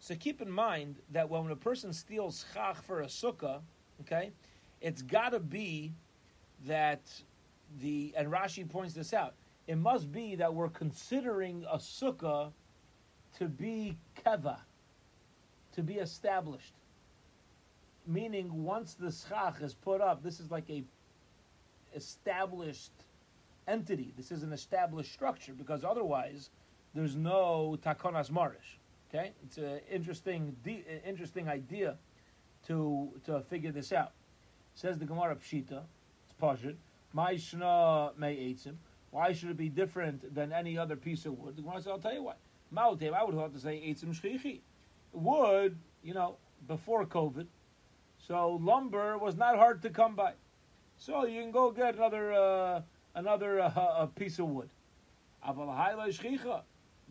So 0.00 0.14
keep 0.14 0.40
in 0.40 0.50
mind 0.50 0.96
that 1.12 1.28
when 1.28 1.48
a 1.50 1.56
person 1.56 1.92
steals 1.92 2.44
chach 2.54 2.76
for 2.76 3.02
a 3.02 3.06
sukkah, 3.06 3.60
okay, 4.00 4.32
it's 4.80 5.02
got 5.02 5.30
to 5.30 5.40
be 5.40 5.92
that 6.66 7.00
the 7.80 8.12
and 8.16 8.28
Rashi 8.30 8.68
points 8.68 8.94
this 8.94 9.12
out. 9.12 9.34
It 9.70 9.78
must 9.78 10.10
be 10.10 10.34
that 10.34 10.52
we're 10.52 10.68
considering 10.68 11.64
a 11.70 11.78
sukkah 11.78 12.50
to 13.38 13.46
be 13.46 13.96
keva, 14.26 14.56
to 15.74 15.82
be 15.84 15.94
established. 15.94 16.74
Meaning, 18.04 18.64
once 18.64 18.94
the 18.94 19.12
schach 19.12 19.62
is 19.62 19.72
put 19.72 20.00
up, 20.00 20.24
this 20.24 20.40
is 20.40 20.50
like 20.50 20.68
a 20.70 20.82
established 21.94 22.90
entity. 23.68 24.12
This 24.16 24.32
is 24.32 24.42
an 24.42 24.52
established 24.52 25.12
structure 25.12 25.52
because 25.52 25.84
otherwise, 25.84 26.50
there's 26.92 27.14
no 27.14 27.78
takonas 27.80 28.28
marish. 28.28 28.80
Okay, 29.08 29.30
it's 29.44 29.58
an 29.58 29.82
interesting, 29.88 30.56
interesting 31.06 31.48
idea 31.48 31.96
to 32.66 33.08
to 33.24 33.40
figure 33.42 33.70
this 33.70 33.92
out. 33.92 34.14
Says 34.74 34.98
the 34.98 35.04
Gemara 35.04 35.36
Pshita, 35.36 35.84
it's 36.24 36.34
pashut. 36.42 36.74
Ma'ishna 37.14 38.18
me'etzim. 38.18 38.74
Why 39.10 39.32
should 39.32 39.50
it 39.50 39.56
be 39.56 39.68
different 39.68 40.34
than 40.34 40.52
any 40.52 40.78
other 40.78 40.96
piece 40.96 41.26
of 41.26 41.38
wood? 41.38 41.56
The 41.56 41.62
Gemara 41.62 41.78
says, 41.78 41.88
I'll 41.88 41.98
tell 41.98 42.14
you 42.14 42.22
why. 42.22 42.34
Ma'otev, 42.74 43.12
I 43.12 43.24
would 43.24 43.34
have 43.34 43.52
to 43.52 43.58
say 43.58 43.76
etzim 43.76 44.14
shchichi. 44.14 44.60
Wood, 45.12 45.76
you 46.04 46.14
know, 46.14 46.36
before 46.68 47.04
COVID, 47.04 47.46
so 48.18 48.58
lumber 48.60 49.18
was 49.18 49.36
not 49.36 49.56
hard 49.56 49.82
to 49.82 49.90
come 49.90 50.14
by. 50.14 50.34
So 50.96 51.24
you 51.26 51.40
can 51.40 51.50
go 51.50 51.72
get 51.72 51.96
another 51.96 52.32
uh, 52.32 52.82
another 53.14 53.60
uh, 53.60 54.06
piece 54.14 54.38
of 54.38 54.46
wood. 54.46 54.68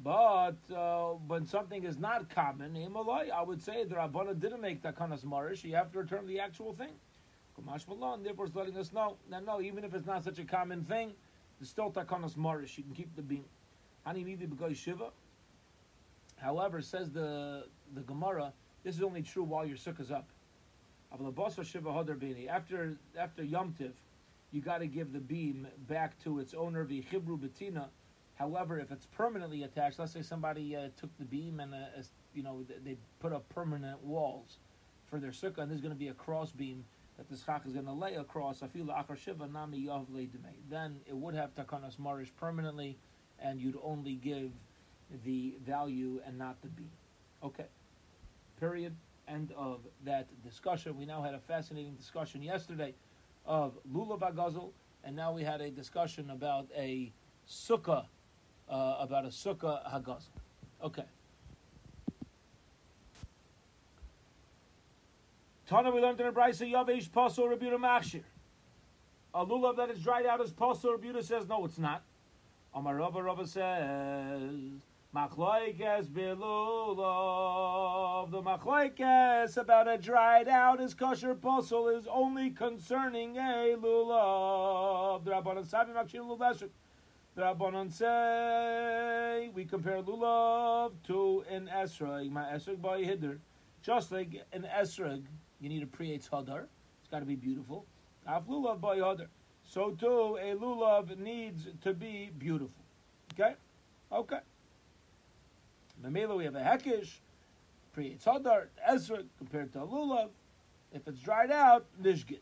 But 0.02 0.56
uh, 0.74 1.08
when 1.28 1.46
something 1.46 1.84
is 1.84 1.98
not 1.98 2.30
common, 2.30 2.78
I 2.78 3.42
would 3.42 3.62
say 3.62 3.84
the 3.84 3.96
Rabbana 3.96 4.40
didn't 4.40 4.62
make 4.62 4.82
takanas 4.82 5.26
marish. 5.26 5.64
You 5.64 5.76
have 5.76 5.92
to 5.92 6.00
return 6.00 6.26
the 6.28 6.40
actual 6.40 6.74
thing. 6.74 6.92
Malon, 7.90 8.24
therefore, 8.24 8.46
it's 8.46 8.56
letting 8.56 8.78
us 8.78 8.94
know 8.94 9.18
that 9.30 9.46
no, 9.46 9.60
even 9.60 9.84
if 9.84 9.94
it's 9.94 10.06
not 10.06 10.24
such 10.24 10.40
a 10.40 10.46
common 10.46 10.86
thing, 10.86 11.12
it's 11.60 11.70
still 11.70 11.92
takanas 11.92 12.38
marish. 12.38 12.78
You 12.78 12.84
can 12.84 12.94
keep 12.94 13.16
the 13.16 13.22
beam. 13.22 13.46
Ani 14.06 14.24
nidi 14.24 14.48
b'goy 14.48 14.76
shiva. 14.76 15.10
However, 16.38 16.82
says 16.82 17.10
the 17.10 17.66
the 17.94 18.02
Gemara, 18.02 18.54
this 18.84 18.96
is 18.96 19.04
only 19.04 19.22
true 19.22 19.44
while 19.44 19.66
your 19.66 19.78
sukkah's 19.78 20.12
up. 20.12 20.28
After 21.12 22.98
after 23.18 23.44
Yom 23.44 23.74
Tiv, 23.78 23.94
you 24.52 24.62
got 24.62 24.78
to 24.78 24.88
give 24.88 25.12
the 25.12 25.20
beam 25.20 25.68
back 25.88 26.22
to 26.24 26.40
its 26.40 26.54
owner, 26.54 26.86
v'chibru 26.86 27.38
betina, 27.40 27.88
However, 28.40 28.80
if 28.80 28.90
it's 28.90 29.06
permanently 29.06 29.64
attached, 29.64 30.00
let's 30.00 30.14
say 30.14 30.22
somebody 30.22 30.74
uh, 30.74 30.88
took 30.96 31.10
the 31.20 31.26
beam 31.26 31.60
and 31.60 31.74
uh, 31.74 32.02
you 32.34 32.42
know 32.42 32.66
they 32.86 32.96
put 33.20 33.34
up 33.34 33.48
permanent 33.50 34.02
walls 34.02 34.60
for 35.10 35.20
their 35.20 35.32
sukkah, 35.32 35.58
and 35.60 35.70
there's 35.70 35.82
going 35.82 35.94
to 35.94 36.00
be 36.00 36.08
a 36.08 36.14
cross 36.14 36.52
beam 36.52 36.86
that 37.20 37.30
the 37.30 37.36
schach 37.36 37.66
is 37.66 37.74
going 37.74 37.86
to 37.86 37.92
lay 37.92 38.16
across. 38.16 38.64
shiva 39.22 39.48
nami 39.48 39.90
Then 40.70 40.96
it 41.06 41.16
would 41.16 41.36
have 41.36 41.54
takanas 41.54 42.00
marish 42.00 42.32
permanently, 42.40 42.98
and 43.40 43.60
you'd 43.60 43.78
only 43.84 44.16
give 44.16 44.52
the 45.26 45.56
value 45.66 46.22
and 46.26 46.38
not 46.38 46.62
the 46.62 46.70
beam. 46.70 46.90
Okay. 47.44 47.66
Period. 48.58 48.96
End 49.28 49.52
of 49.58 49.82
that 50.06 50.28
discussion. 50.44 50.98
We 50.98 51.06
now 51.06 51.22
had 51.22 51.34
a 51.34 51.40
fascinating 51.40 51.96
discussion 51.96 52.42
yesterday 52.42 52.96
of 53.46 53.78
lulav 53.94 54.22
agazel, 54.22 54.72
and 55.04 55.14
now 55.14 55.34
we 55.34 55.44
had 55.44 55.60
a 55.60 55.70
discussion 55.70 56.30
about 56.30 56.68
a 56.76 57.12
sukkah 57.48 58.06
uh, 58.70 58.96
about 59.00 59.26
a 59.26 59.30
sukkah 59.30 59.86
hagaz. 59.92 60.24
Okay. 60.82 61.04
Tana, 65.70 65.92
we 65.92 66.02
learned 66.02 66.20
in 66.20 66.26
a 66.26 66.32
brisa 66.32 66.68
yavesh 66.68 67.12
pasul 67.12 67.48
rebuta 67.48 67.78
machshir. 67.78 68.24
A 69.36 69.46
lulav 69.46 69.78
that 69.78 69.92
is 69.92 70.00
dried 70.00 70.26
out 70.26 70.42
is 70.42 70.52
pasul. 70.52 70.98
Rebuta 70.98 71.24
says 71.24 71.48
no, 71.48 71.64
it's 71.64 71.78
not. 71.78 72.02
Amar 72.74 72.96
Rava 72.96 73.22
Rava 73.22 73.46
says 73.46 74.82
machloikes 75.16 76.08
bilulav. 76.08 77.12
The 78.32 78.42
machloikes 78.42 79.58
about 79.58 79.88
a 79.88 80.00
dried 80.00 80.48
out 80.48 80.82
is 80.82 80.96
kosher 80.96 81.36
pasul 81.36 81.90
is 81.96 82.08
only 82.08 82.50
concerning 82.50 83.38
a 83.38 83.76
lulav. 83.80 85.24
The 85.24 85.30
rabbanon 85.30 85.68
sabi 85.68 85.92
machshir 85.92 86.26
lulav. 86.26 86.68
The 87.36 87.42
Rabbanon 87.44 87.92
say 87.92 89.52
we 89.54 89.66
compare 89.66 90.02
lulav 90.02 90.94
to 91.06 91.44
an 91.48 91.70
esrog, 91.72 92.32
my 92.32 92.46
esrog 92.46 92.82
by 92.82 93.04
hidder. 93.04 93.40
Just 93.84 94.12
like 94.12 94.44
an 94.52 94.64
esrog, 94.64 95.26
you 95.60 95.70
need 95.70 95.84
a 95.84 95.88
pri 95.88 96.20
hadar. 96.32 96.66
It's 97.00 97.10
got 97.10 97.20
to 97.20 97.26
be 97.26 97.36
beautiful. 97.36 97.86
Af 98.28 98.44
lulav 98.48 98.82
by 98.82 98.98
hadar. 98.98 99.28
So 99.64 99.92
too, 99.92 100.38
a 100.42 100.56
lulav 100.56 101.18
needs 101.18 101.68
to 101.82 101.94
be 101.94 102.32
beautiful. 102.38 102.84
Okay, 103.34 103.56
okay. 104.12 104.40
Mamela, 106.04 106.38
we 106.38 106.46
have 106.46 106.56
a 106.56 106.62
hekish, 106.62 107.18
pri 107.94 108.18
hadar, 108.26 108.68
esrog 108.90 109.26
compared 109.38 109.72
to 109.74 109.82
a 109.82 109.88
lulav. 109.88 110.30
If 110.92 111.08
it's 111.08 111.20
dried 111.20 111.52
out, 111.52 111.86
nishgit. 112.02 112.40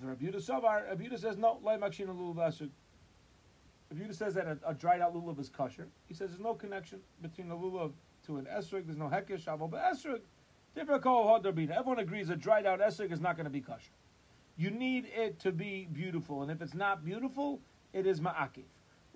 The 0.00 0.06
Rabuda 0.06 0.36
Savar, 0.36 0.92
Rabuda 0.92 1.18
says 1.18 1.36
no, 1.36 1.58
lai 1.62 1.76
makshina 1.76 2.08
lulav. 2.08 2.68
If 3.90 3.98
Yudah 3.98 4.14
says 4.14 4.34
that 4.34 4.46
a, 4.46 4.58
a, 4.66 4.74
dried 4.74 5.00
out 5.00 5.14
lulav 5.14 5.38
is 5.38 5.48
kosher, 5.48 5.86
he 6.06 6.14
says 6.14 6.30
there's 6.30 6.40
no 6.40 6.54
connection 6.54 7.00
between 7.22 7.48
the 7.48 7.54
lulav 7.54 7.92
to 8.26 8.38
an 8.38 8.46
esrog. 8.46 8.84
There's 8.86 8.98
no 8.98 9.08
hekesh 9.08 9.44
aval 9.44 9.70
but 9.70 9.80
esrog. 9.80 10.20
Everyone 10.76 11.98
agrees 11.98 12.30
a 12.30 12.36
dried 12.36 12.66
out 12.66 12.80
esrog 12.80 13.12
is 13.12 13.20
not 13.20 13.36
going 13.36 13.44
to 13.44 13.50
be 13.50 13.60
kosher. 13.60 13.90
You 14.56 14.70
need 14.70 15.06
it 15.14 15.38
to 15.40 15.52
be 15.52 15.88
beautiful, 15.92 16.42
and 16.42 16.50
if 16.50 16.60
it's 16.60 16.74
not 16.74 17.04
beautiful, 17.04 17.60
it 17.92 18.06
is 18.06 18.20
ma'akiv. 18.20 18.64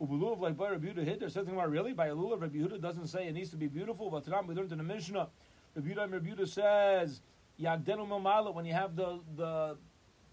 Ubuluv 0.01 0.41
like 0.41 0.57
by 0.57 0.71
Rabbi 0.71 0.89
Yehuda 0.89 1.05
hit. 1.05 1.21
There's 1.21 1.35
something 1.35 1.55
about 1.55 1.71
really 1.71 1.93
by 1.93 2.07
a 2.07 2.15
lulav. 2.15 2.41
Rabbi 2.41 2.57
Yehuda 2.57 2.81
doesn't 2.81 3.09
say 3.09 3.29
it 3.29 3.33
needs 3.33 3.51
to 3.51 3.57
be 3.57 3.67
beautiful. 3.67 4.11
But 4.11 4.27
we 4.47 4.55
learned 4.55 4.73
in 4.73 4.79
the 4.79 4.85
Mishnah. 4.85 5.29
Rabbi 5.75 5.89
Yehuda, 5.89 6.13
Rabbi 6.13 6.29
Yehuda 6.31 6.49
says 6.49 7.21
yagdenu 7.61 8.09
mamala 8.09 8.55
when 8.55 8.65
you 8.65 8.73
have 8.73 8.97
the 8.97 9.21
the 9.37 9.77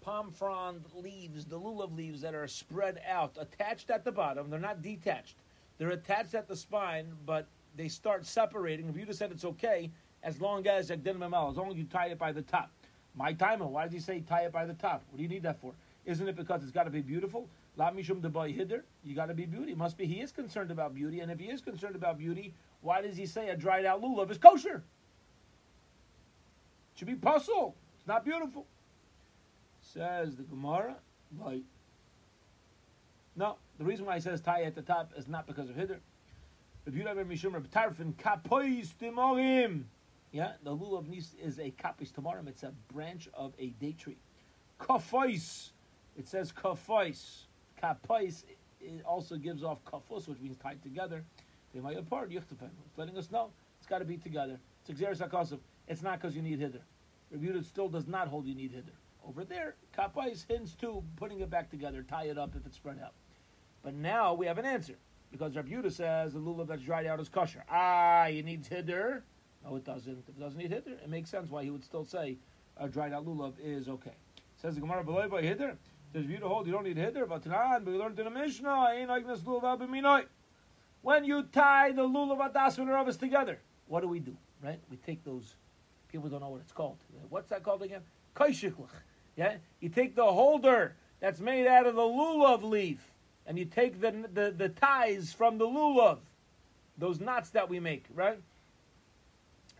palm 0.00 0.30
frond 0.30 0.86
leaves, 0.94 1.44
the 1.44 1.60
lulav 1.60 1.94
leaves 1.94 2.22
that 2.22 2.34
are 2.34 2.48
spread 2.48 3.00
out, 3.06 3.36
attached 3.38 3.90
at 3.90 4.04
the 4.04 4.12
bottom. 4.12 4.48
They're 4.48 4.58
not 4.58 4.80
detached. 4.80 5.36
They're 5.76 5.90
attached 5.90 6.34
at 6.34 6.48
the 6.48 6.56
spine, 6.56 7.12
but 7.26 7.46
they 7.76 7.88
start 7.88 8.24
separating. 8.24 8.92
You 8.96 9.04
just 9.04 9.18
said 9.18 9.30
it's 9.30 9.44
okay, 9.44 9.90
as 10.22 10.40
long 10.40 10.66
as 10.66 10.90
as 10.90 10.98
long 11.06 11.70
as 11.70 11.76
you 11.76 11.84
tie 11.84 12.06
it 12.06 12.18
by 12.18 12.32
the 12.32 12.42
top. 12.42 12.70
My 13.14 13.32
timer, 13.32 13.66
why 13.66 13.84
does 13.84 13.92
he 13.92 14.00
say 14.00 14.20
tie 14.20 14.42
it 14.42 14.52
by 14.52 14.64
the 14.64 14.74
top? 14.74 15.02
What 15.10 15.16
do 15.16 15.22
you 15.22 15.28
need 15.28 15.42
that 15.42 15.60
for? 15.60 15.72
Isn't 16.04 16.28
it 16.28 16.36
because 16.36 16.62
it's 16.62 16.72
got 16.72 16.84
to 16.84 16.90
be 16.90 17.00
beautiful? 17.00 17.48
La 17.76 17.90
mishum 17.90 18.20
de 18.20 18.28
hider. 18.28 18.84
You 19.04 19.14
got 19.14 19.26
to 19.26 19.34
be 19.34 19.44
beauty. 19.44 19.72
It 19.72 19.78
must 19.78 19.96
be 19.96 20.06
he 20.06 20.20
is 20.20 20.32
concerned 20.32 20.70
about 20.70 20.94
beauty, 20.94 21.20
and 21.20 21.30
if 21.30 21.38
he 21.38 21.46
is 21.46 21.60
concerned 21.60 21.96
about 21.96 22.18
beauty, 22.18 22.54
why 22.80 23.02
does 23.02 23.16
he 23.16 23.26
say 23.26 23.48
a 23.50 23.56
dried 23.56 23.84
out 23.84 24.02
lulav 24.02 24.30
is 24.30 24.38
kosher? 24.38 24.82
It 26.94 26.98
should 26.98 27.08
be 27.08 27.14
pasul. 27.14 27.74
It's 27.98 28.06
not 28.06 28.24
beautiful. 28.24 28.66
Says 29.82 30.36
the 30.36 30.42
Gemara, 30.42 30.96
like, 31.40 31.62
no, 33.36 33.56
the 33.78 33.84
reason 33.84 34.06
why 34.06 34.16
he 34.16 34.20
says 34.20 34.40
tie 34.40 34.62
at 34.62 34.74
the 34.74 34.82
top 34.82 35.12
is 35.16 35.28
not 35.28 35.46
because 35.46 35.68
of 35.70 35.76
Hiddur. 35.76 35.98
If 36.86 36.94
you 36.94 37.06
ever 37.06 37.24
mishum 37.24 37.52
tarfin 37.68 38.14
kapois 38.14 38.92
timorim, 39.00 39.84
yeah, 40.32 40.52
the 40.62 40.76
lulav 40.76 41.08
nis 41.08 41.34
is 41.42 41.58
a 41.58 41.70
kapis 41.82 42.12
timorim. 42.12 42.48
It's 42.48 42.62
a 42.62 42.72
branch 42.92 43.28
of 43.34 43.52
a 43.58 43.68
date 43.80 43.98
tree. 43.98 44.18
Kafois, 44.80 45.70
it 46.16 46.26
says 46.26 46.52
kafois. 46.52 47.44
Kapois 47.82 48.44
it 48.80 49.02
also 49.04 49.36
gives 49.36 49.62
off 49.62 49.84
kafus, 49.84 50.28
which 50.28 50.40
means 50.40 50.56
tied 50.56 50.82
together. 50.82 51.24
They 51.74 51.80
might 51.80 51.98
apart. 51.98 52.30
It's 52.32 52.52
letting 52.96 53.16
us 53.16 53.30
know 53.30 53.50
it's 53.78 53.86
got 53.86 53.98
to 53.98 54.04
be 54.04 54.16
together. 54.16 54.58
It's 54.86 55.00
It's 55.88 56.02
not 56.02 56.20
because 56.20 56.34
you 56.34 56.42
need 56.42 56.60
Hiddur. 56.60 56.80
Rebuta 57.34 57.64
still 57.64 57.88
does 57.88 58.06
not 58.06 58.28
hold 58.28 58.46
you 58.46 58.54
need 58.54 58.72
hiddur. 58.72 58.94
Over 59.26 59.44
there, 59.44 59.74
kapais 59.96 60.46
hints 60.48 60.74
to 60.76 61.02
putting 61.16 61.40
it 61.40 61.50
back 61.50 61.70
together, 61.70 62.02
tie 62.02 62.24
it 62.24 62.38
up 62.38 62.56
if 62.56 62.64
it's 62.64 62.76
spread 62.76 62.98
out. 63.04 63.12
But 63.82 63.94
now 63.94 64.32
we 64.32 64.46
have 64.46 64.56
an 64.56 64.64
answer 64.64 64.94
because 65.30 65.52
Yehuda 65.52 65.92
says 65.92 66.32
the 66.32 66.38
lulav 66.38 66.68
that's 66.68 66.82
dried 66.82 67.06
out 67.06 67.20
is 67.20 67.28
kosher. 67.28 67.62
Ah, 67.70 68.26
you 68.26 68.42
need 68.42 68.64
hiddur. 68.64 69.22
No, 69.64 69.76
it 69.76 69.84
doesn't. 69.84 70.18
If 70.18 70.28
it 70.28 70.40
doesn't 70.40 70.58
need 70.58 70.70
hiddur, 70.70 71.02
it 71.02 71.08
makes 71.08 71.30
sense 71.30 71.50
why 71.50 71.64
he 71.64 71.70
would 71.70 71.84
still 71.84 72.04
say 72.04 72.36
a 72.76 72.88
dried 72.88 73.12
out 73.12 73.26
lulav 73.26 73.54
is 73.62 73.88
okay. 73.88 74.14
Says 74.60 74.74
the 74.74 74.80
Gemara 74.80 75.04
below 75.04 75.28
by 75.28 75.42
hiddur. 75.42 75.76
Does 76.12 76.26
Rabbi 76.26 76.40
Yehuda 76.40 76.48
hold 76.48 76.66
you 76.66 76.72
don't 76.72 76.84
need 76.84 76.96
hiddur? 76.96 77.28
But 77.28 77.42
tonight 77.42 77.84
we 77.84 77.92
learned 77.92 78.18
in 78.18 78.24
the 78.24 78.30
Mishnah 78.30 78.70
I 78.70 78.94
ain't 78.94 79.08
like 79.08 79.26
this 79.26 79.40
lulav 79.40 79.80
b'minoi. 79.80 80.24
When 81.02 81.24
you 81.24 81.44
tie 81.44 81.92
the 81.92 82.02
lulav 82.02 82.52
adas 82.52 82.78
and 82.78 82.88
ravis 82.88 83.18
together, 83.18 83.58
what 83.86 84.00
do 84.00 84.08
we 84.08 84.20
do? 84.20 84.36
Right? 84.62 84.78
We 84.90 84.96
take 84.98 85.24
those. 85.24 85.54
People 86.10 86.28
don't 86.28 86.40
know 86.40 86.48
what 86.48 86.60
it's 86.60 86.72
called. 86.72 86.96
What's 87.28 87.50
that 87.50 87.62
called 87.62 87.82
again? 87.82 88.00
Kaishiklach. 88.34 88.88
Yeah. 89.36 89.56
You 89.80 89.90
take 89.90 90.14
the 90.16 90.24
holder 90.24 90.94
that's 91.20 91.40
made 91.40 91.66
out 91.66 91.86
of 91.86 91.94
the 91.94 92.02
lulav 92.02 92.62
leaf 92.62 92.98
and 93.46 93.58
you 93.58 93.64
take 93.64 94.00
the, 94.00 94.12
the, 94.34 94.54
the 94.56 94.68
ties 94.68 95.32
from 95.32 95.58
the 95.58 95.66
lulav, 95.66 96.18
those 96.98 97.18
knots 97.18 97.50
that 97.50 97.68
we 97.68 97.80
make, 97.80 98.04
right? 98.14 98.38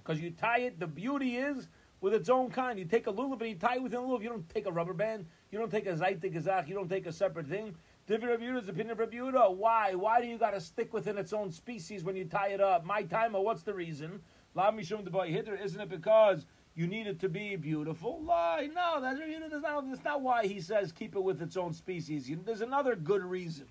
Because 0.08 0.22
you 0.22 0.30
tie 0.30 0.60
it, 0.60 0.80
the 0.80 0.86
beauty 0.86 1.36
is 1.36 1.68
with 2.00 2.14
its 2.14 2.30
own 2.30 2.48
kind. 2.48 2.78
You 2.78 2.86
take 2.86 3.08
a 3.08 3.12
lulav 3.12 3.40
and 3.40 3.50
you 3.50 3.56
tie 3.56 3.74
it 3.74 3.82
within 3.82 4.00
a 4.00 4.02
lulav. 4.02 4.22
You 4.22 4.30
don't 4.30 4.48
take 4.48 4.64
a 4.64 4.72
rubber 4.72 4.94
band. 4.94 5.26
You 5.50 5.58
don't 5.58 5.70
take 5.70 5.86
a 5.86 5.92
zayt 5.92 6.20
gazach. 6.20 6.66
You 6.66 6.74
don't 6.74 6.88
take 6.88 7.04
a 7.04 7.12
separate 7.12 7.46
thing. 7.46 7.74
Different 8.06 8.40
Rebuta 8.40 8.66
opinion 8.70 8.92
of 8.92 8.98
Rebuta. 8.98 9.54
Why? 9.54 9.94
Why 9.94 10.22
do 10.22 10.26
you 10.26 10.38
got 10.38 10.52
to 10.52 10.62
stick 10.62 10.94
within 10.94 11.18
its 11.18 11.34
own 11.34 11.52
species 11.52 12.04
when 12.04 12.16
you 12.16 12.24
tie 12.24 12.48
it 12.48 12.60
up? 12.62 12.86
My 12.86 13.02
timer, 13.02 13.38
what's 13.38 13.64
the 13.64 13.74
reason? 13.74 14.18
La 14.54 14.72
mishum 14.72 15.04
de 15.04 15.26
hitter. 15.26 15.54
Isn't 15.54 15.78
it 15.78 15.90
because 15.90 16.46
you 16.74 16.86
need 16.86 17.06
it 17.06 17.20
to 17.20 17.28
be 17.28 17.56
beautiful? 17.56 18.22
Lie. 18.22 18.70
No, 18.74 19.02
that's, 19.02 19.18
that's, 19.18 19.62
not, 19.62 19.90
that's 19.90 20.04
not 20.04 20.22
why 20.22 20.46
he 20.46 20.58
says 20.58 20.90
keep 20.90 21.16
it 21.16 21.22
with 21.22 21.42
its 21.42 21.58
own 21.58 21.74
species. 21.74 22.30
There's 22.46 22.62
another 22.62 22.96
good 22.96 23.22
reason. 23.22 23.66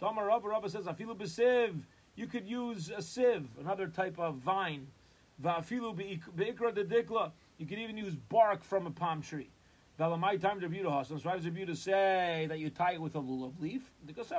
Tamar 0.00 0.26
Rabba 0.26 0.48
Rabba 0.48 0.68
says, 0.68 0.86
afilu 0.86 1.16
b'siv. 1.16 1.76
You 2.16 2.26
could 2.26 2.48
use 2.48 2.90
a 2.90 3.00
sieve, 3.00 3.46
another 3.60 3.86
type 3.86 4.18
of 4.18 4.34
vine. 4.38 4.88
Va'afilu 5.42 5.96
be'ikra 6.36 6.72
de 6.74 6.84
dikla. 6.84 7.32
You 7.58 7.66
could 7.66 7.78
even 7.78 7.96
use 7.96 8.14
bark 8.14 8.62
from 8.62 8.86
a 8.86 8.90
palm 8.90 9.22
tree. 9.22 9.50
Valamai 9.98 10.40
time 10.40 10.60
Rebuta 10.60 10.90
Hasan. 10.90 11.18
So 11.18 11.28
why 11.28 11.36
does 11.36 11.44
Rebuta 11.44 11.76
say 11.76 12.46
that 12.48 12.58
you 12.58 12.70
tie 12.70 12.92
it 12.92 13.00
with 13.00 13.14
a 13.16 13.20
lulav 13.20 13.60
leaf? 13.60 13.92
Because 14.06 14.32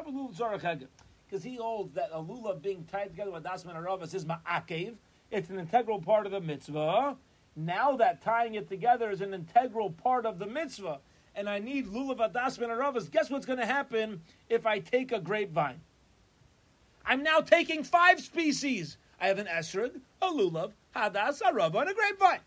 because 1.31 1.43
he 1.43 1.55
holds 1.55 1.93
that 1.93 2.09
a 2.11 2.21
lulav 2.21 2.61
being 2.61 2.83
tied 2.91 3.09
together 3.09 3.31
with 3.31 3.43
dasman 3.43 3.75
aravas 3.75 4.13
is 4.13 4.25
ma'akev. 4.25 4.95
It's 5.29 5.49
an 5.49 5.59
integral 5.59 6.01
part 6.01 6.25
of 6.25 6.31
the 6.31 6.41
mitzvah. 6.41 7.15
Now 7.55 7.95
that 7.97 8.21
tying 8.21 8.55
it 8.55 8.67
together 8.67 9.11
is 9.11 9.21
an 9.21 9.33
integral 9.33 9.91
part 9.91 10.25
of 10.25 10.39
the 10.39 10.45
mitzvah, 10.45 10.99
and 11.35 11.49
I 11.49 11.59
need 11.59 11.87
lulav 11.87 12.17
adas 12.17 12.59
ben 12.59 12.69
aravas, 12.69 13.09
guess 13.09 13.29
what's 13.29 13.45
going 13.45 13.59
to 13.59 13.65
happen 13.65 14.21
if 14.49 14.65
I 14.65 14.79
take 14.79 15.11
a 15.11 15.19
grapevine? 15.19 15.79
I'm 17.05 17.23
now 17.23 17.39
taking 17.39 17.83
five 17.83 18.19
species. 18.19 18.97
I 19.19 19.27
have 19.27 19.37
an 19.37 19.47
esrog, 19.47 19.99
a 20.21 20.27
lulav, 20.27 20.71
Ah, 20.95 21.09
hadas, 21.09 21.41
arava, 21.41 21.81
and 21.81 21.89
a 21.89 21.93
grapevine. 21.93 22.39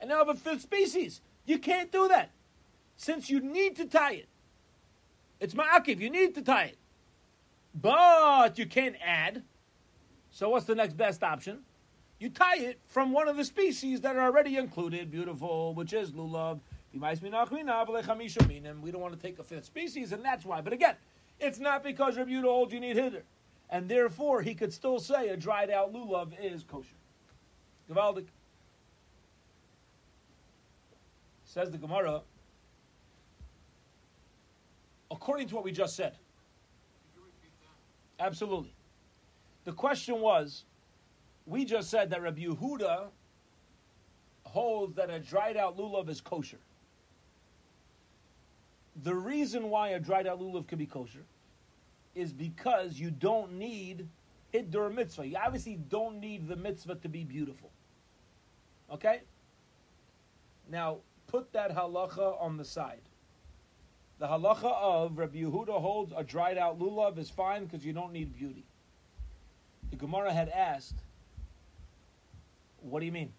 And 0.00 0.10
now 0.10 0.18
have 0.18 0.28
a 0.28 0.34
fifth 0.34 0.62
species. 0.62 1.20
You 1.44 1.58
can't 1.58 1.90
do 1.90 2.08
that. 2.08 2.30
Since 2.96 3.30
you 3.30 3.40
need 3.40 3.76
to 3.76 3.86
tie 3.86 4.14
it. 4.14 4.28
It's 5.40 5.54
ma'akiv, 5.54 6.00
you 6.00 6.10
need 6.10 6.34
to 6.34 6.42
tie 6.42 6.64
it. 6.64 6.78
But 7.74 8.58
you 8.58 8.66
can't 8.66 8.96
add. 9.04 9.42
So 10.30 10.50
what's 10.50 10.66
the 10.66 10.74
next 10.74 10.96
best 10.96 11.22
option? 11.22 11.64
you 12.20 12.28
tie 12.28 12.58
it 12.58 12.78
from 12.86 13.12
one 13.12 13.28
of 13.28 13.36
the 13.36 13.44
species 13.44 14.02
that 14.02 14.14
are 14.14 14.26
already 14.26 14.58
included, 14.58 15.10
beautiful, 15.10 15.74
which 15.74 15.94
is 15.94 16.12
lulav. 16.12 16.60
We 16.92 17.00
don't 17.00 19.00
want 19.00 19.14
to 19.14 19.18
take 19.18 19.38
a 19.38 19.44
fifth 19.44 19.64
species, 19.64 20.12
and 20.12 20.24
that's 20.24 20.44
why. 20.44 20.60
But 20.60 20.74
again, 20.74 20.96
it's 21.38 21.58
not 21.58 21.82
because 21.82 22.18
Rabbi 22.18 22.30
Yehuda 22.30 22.44
holds 22.44 22.74
you 22.74 22.80
need 22.80 22.96
hiddur. 22.96 23.22
And 23.70 23.88
therefore, 23.88 24.42
he 24.42 24.54
could 24.54 24.72
still 24.72 24.98
say 24.98 25.28
a 25.28 25.36
dried 25.36 25.70
out 25.70 25.94
lulav 25.94 26.32
is 26.42 26.62
kosher. 26.62 26.88
Gavaldik. 27.90 28.26
Says 31.44 31.70
the 31.70 31.78
Gemara, 31.78 32.22
according 35.10 35.48
to 35.48 35.56
what 35.56 35.64
we 35.64 35.72
just 35.72 35.96
said. 35.96 36.16
Absolutely. 38.20 38.72
The 39.64 39.72
question 39.72 40.20
was, 40.20 40.64
we 41.46 41.64
just 41.64 41.90
said 41.90 42.10
that 42.10 42.22
Rabbi 42.22 42.42
Yehuda 42.42 43.08
holds 44.44 44.94
that 44.94 45.10
a 45.10 45.18
dried 45.18 45.56
out 45.56 45.76
lulav 45.76 46.08
is 46.08 46.20
kosher. 46.20 46.58
The 49.02 49.14
reason 49.14 49.70
why 49.70 49.90
a 49.90 50.00
dried 50.00 50.26
out 50.26 50.40
lulav 50.40 50.68
can 50.68 50.78
be 50.78 50.86
kosher 50.86 51.24
is 52.14 52.32
because 52.32 52.98
you 52.98 53.10
don't 53.10 53.52
need 53.52 54.06
hiddur 54.54 54.94
mitzvah. 54.94 55.26
You 55.26 55.36
obviously 55.44 55.76
don't 55.88 56.20
need 56.20 56.48
the 56.48 56.56
mitzvah 56.56 56.96
to 56.96 57.08
be 57.08 57.24
beautiful. 57.24 57.70
Okay? 58.92 59.20
Now, 60.68 60.98
put 61.26 61.52
that 61.52 61.74
halacha 61.74 62.40
on 62.40 62.56
the 62.56 62.64
side. 62.64 63.02
The 64.18 64.26
halacha 64.26 64.72
of 64.82 65.18
Rabbi 65.18 65.38
Yehuda 65.38 65.80
holds 65.80 66.12
a 66.16 66.22
dried 66.22 66.58
out 66.58 66.78
lulav 66.78 67.18
is 67.18 67.30
fine 67.30 67.64
because 67.64 67.84
you 67.84 67.92
don't 67.92 68.12
need 68.12 68.34
beauty. 68.36 68.64
The 69.90 69.96
Gemara 69.96 70.32
had 70.32 70.48
asked, 70.50 71.02
what 72.82 73.00
do 73.00 73.06
you 73.06 73.12
mean? 73.12 73.32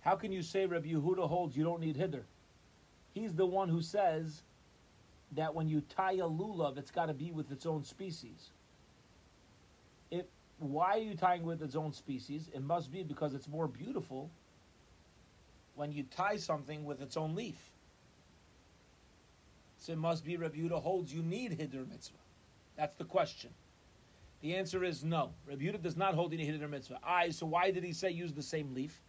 How 0.00 0.16
can 0.16 0.32
you 0.32 0.42
say 0.42 0.66
Rabbi 0.66 0.88
Yehuda 0.88 1.28
holds 1.28 1.56
you 1.56 1.64
don't 1.64 1.80
need 1.80 1.96
hiddur? 1.96 2.22
He's 3.14 3.34
the 3.34 3.46
one 3.46 3.68
who 3.68 3.80
says 3.80 4.42
that 5.32 5.54
when 5.54 5.68
you 5.68 5.82
tie 5.88 6.12
a 6.12 6.28
lulav, 6.28 6.78
it's 6.78 6.90
got 6.90 7.06
to 7.06 7.14
be 7.14 7.30
with 7.30 7.50
its 7.50 7.66
own 7.66 7.84
species. 7.84 8.50
Why 10.58 10.92
are 10.92 10.98
you 10.98 11.14
tying 11.14 11.42
with 11.42 11.62
its 11.62 11.74
own 11.74 11.92
species? 11.92 12.48
It 12.54 12.62
must 12.62 12.92
be 12.92 13.02
because 13.02 13.34
it's 13.34 13.48
more 13.48 13.66
beautiful 13.66 14.30
when 15.74 15.92
you 15.92 16.04
tie 16.04 16.36
something 16.36 16.84
with 16.84 17.02
its 17.02 17.16
own 17.16 17.34
leaf. 17.34 17.58
So 19.78 19.92
it 19.92 19.98
must 19.98 20.24
be 20.24 20.36
Rabbi 20.36 20.56
Yehuda 20.56 20.80
holds 20.80 21.12
you 21.12 21.22
need 21.22 21.58
hiddur 21.58 21.88
mitzvah. 21.88 22.16
That's 22.76 22.96
the 22.96 23.04
question. 23.04 23.50
The 24.40 24.54
answer 24.54 24.84
is 24.84 25.04
no. 25.04 25.34
Rabbi 25.46 25.64
Yehuda 25.64 25.82
does 25.82 25.96
not 25.96 26.14
hold 26.14 26.32
any 26.32 26.46
hiddur 26.46 26.70
mitzvah. 26.70 27.00
I. 27.02 27.30
So 27.30 27.46
why 27.46 27.70
did 27.70 27.84
he 27.84 27.92
say 27.92 28.10
use 28.10 28.32
the 28.32 28.42
same 28.42 28.72
leaf? 28.74 29.02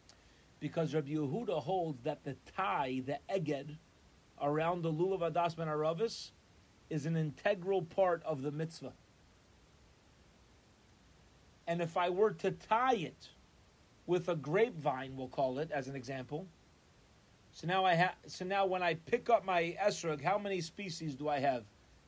Because 0.59 0.93
Rabbi 0.93 1.11
Yehuda 1.11 1.61
holds 1.61 2.01
that 2.03 2.23
the 2.23 2.35
tie, 2.55 3.01
the 3.05 3.19
eged, 3.33 3.77
around 4.41 4.81
the 4.81 4.91
lulav 4.91 5.31
adas 5.31 5.55
ben 5.55 5.67
aravis, 5.67 6.31
is 6.89 7.05
an 7.05 7.15
integral 7.15 7.81
part 7.81 8.21
of 8.23 8.41
the 8.41 8.51
mitzvah. 8.51 8.93
And 11.67 11.81
if 11.81 11.97
I 11.97 12.09
were 12.09 12.31
to 12.31 12.51
tie 12.51 12.95
it 12.95 13.29
with 14.05 14.29
a 14.29 14.35
grapevine, 14.35 15.15
we'll 15.15 15.27
call 15.27 15.59
it 15.59 15.71
as 15.71 15.87
an 15.87 15.95
example. 15.95 16.47
So 17.51 17.67
now 17.67 17.85
I 17.85 17.93
have. 17.95 18.15
So 18.27 18.45
now 18.45 18.65
when 18.65 18.83
I 18.83 18.95
pick 18.95 19.29
up 19.29 19.45
my 19.45 19.75
esrog, 19.81 20.21
how 20.21 20.37
many 20.37 20.61
species 20.61 21.15
do 21.15 21.29
I 21.29 21.39
have? 21.39 21.63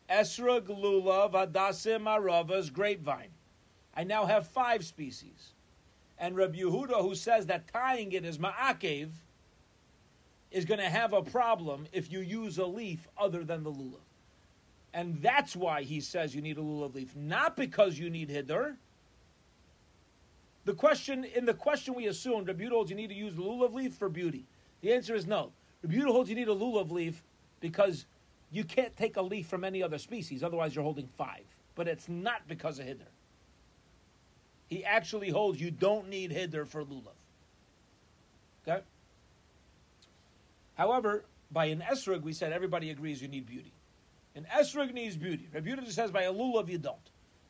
Esrog, 0.10 0.68
Glulav 0.68 1.34
Hadasim 1.34 2.04
Arava's 2.04 2.70
grapevine. 2.70 3.32
I 3.96 4.04
now 4.04 4.26
have 4.26 4.48
five 4.48 4.86
species. 4.86 5.54
And 6.20 6.36
Rabbi 6.36 6.60
Yehuda, 6.60 7.02
who 7.02 7.16
says 7.16 7.46
that 7.48 7.72
tying 7.72 8.12
it 8.12 8.26
is 8.26 8.38
ma'akev, 8.38 9.10
is 10.52 10.66
going 10.66 10.80
to 10.80 10.90
have 10.90 11.14
a 11.14 11.22
problem 11.22 11.88
if 11.92 12.12
you 12.12 12.20
use 12.20 12.58
a 12.58 12.66
leaf 12.66 13.08
other 13.18 13.44
than 13.44 13.64
the 13.64 13.72
lulav. 13.72 14.00
And 14.94 15.22
that's 15.22 15.56
why 15.56 15.84
he 15.84 16.00
says 16.00 16.34
you 16.34 16.42
need 16.42 16.58
a 16.58 16.62
lulav 16.62 16.96
leaf, 16.96 17.16
not 17.16 17.56
because 17.56 18.00
you 18.00 18.10
need 18.10 18.30
hiddur. 18.30 18.76
The 20.68 20.74
question 20.74 21.24
in 21.24 21.46
the 21.46 21.54
question 21.54 21.94
we 21.94 22.08
assumed, 22.08 22.50
Rabbi 22.50 22.66
Yehuda 22.66 22.72
holds 22.72 22.90
you 22.90 22.98
need 22.98 23.08
to 23.08 23.16
use 23.16 23.36
lulav 23.36 23.74
leaf 23.74 23.94
for 23.94 24.10
beauty. 24.10 24.44
The 24.82 24.92
answer 24.92 25.16
is 25.16 25.26
no. 25.26 25.54
Rabbi 25.82 25.96
Yehuda 25.96 26.12
holds 26.12 26.30
you 26.30 26.36
need 26.36 26.50
a 26.50 26.54
lulav 26.54 26.92
leaf 26.92 27.24
because 27.62 28.06
you 28.52 28.66
can't 28.66 28.94
take 28.98 29.16
a 29.16 29.22
leaf 29.22 29.48
from 29.48 29.64
any 29.64 29.82
other 29.82 29.98
species, 29.98 30.44
otherwise 30.44 30.76
you're 30.76 30.84
holding 30.84 31.08
five. 31.18 31.46
But 31.76 31.88
it's 31.88 32.10
not 32.10 32.50
because 32.50 32.80
of 32.80 32.86
hiddur. 32.86 33.08
He 34.68 34.84
actually 34.84 35.30
holds 35.30 35.62
you 35.62 35.72
don't 35.72 36.10
need 36.10 36.32
hiddur 36.32 36.68
for 36.68 36.84
lulav. 36.84 37.16
Okay? 38.68 38.82
However, 40.76 41.24
by 41.50 41.68
an 41.68 41.82
esrog, 41.90 42.24
we 42.24 42.34
said 42.34 42.52
everybody 42.52 42.90
agrees 42.90 43.22
you 43.22 43.30
need 43.30 43.46
beauty. 43.46 43.72
An 44.36 44.46
esrog 44.54 44.94
needs 44.94 45.16
beauty. 45.16 45.48
Rebuta 45.56 45.86
just 45.86 45.96
says 45.96 46.12
by 46.12 46.24
a 46.24 46.34
lulav 46.34 46.68
you 46.68 46.78
don't. 46.78 46.98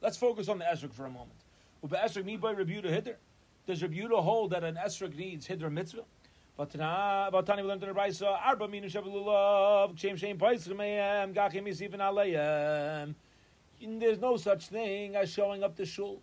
Let's 0.01 0.17
focus 0.17 0.49
on 0.49 0.59
the 0.59 0.65
esrog 0.65 0.93
for 0.93 1.05
a 1.05 1.09
moment. 1.09 1.46
Uba 1.83 1.97
esrog 1.97 2.25
need 2.25 2.41
by 2.41 2.53
rebuta 2.53 2.85
hiddur. 2.85 3.15
Does 3.65 3.81
rebuta 3.81 4.21
hold 4.21 4.51
that 4.51 4.63
an 4.63 4.75
esrog 4.75 5.15
needs 5.15 5.47
hiddur 5.47 5.71
mitzvah? 5.71 6.03
Vatani 6.57 7.57
we 7.57 7.63
learned 7.63 7.83
in 7.83 7.93
the 7.93 8.27
Arba 8.27 8.67
minu 8.67 8.89
shem. 8.89 9.03
There's 13.99 14.19
no 14.19 14.37
such 14.37 14.69
thing 14.69 15.15
as 15.15 15.31
showing 15.31 15.63
up 15.63 15.75
the 15.75 15.85
shul 15.85 16.19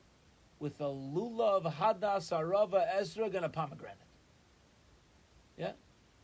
with 0.59 0.81
a 0.81 0.85
lulav, 0.85 1.73
hadas, 1.73 2.33
arava, 2.33 2.85
esrog, 2.97 3.37
and 3.37 3.45
a 3.45 3.49
pomegranate. 3.49 3.97
Yeah? 5.57 5.73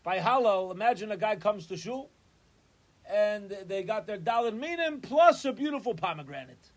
By 0.03 0.19
Hallel, 0.19 0.73
imagine 0.73 1.13
a 1.13 1.17
guy 1.17 1.37
comes 1.37 1.69
to 1.69 1.77
shul 1.77 2.11
and 3.09 3.57
they 3.67 3.85
got 3.85 4.07
their 4.07 4.19
dalad 4.19 4.57
minim 4.57 5.01
plus 5.01 5.45
a 5.45 5.53
beautiful 5.53 5.95
pomegranate. 5.95 6.73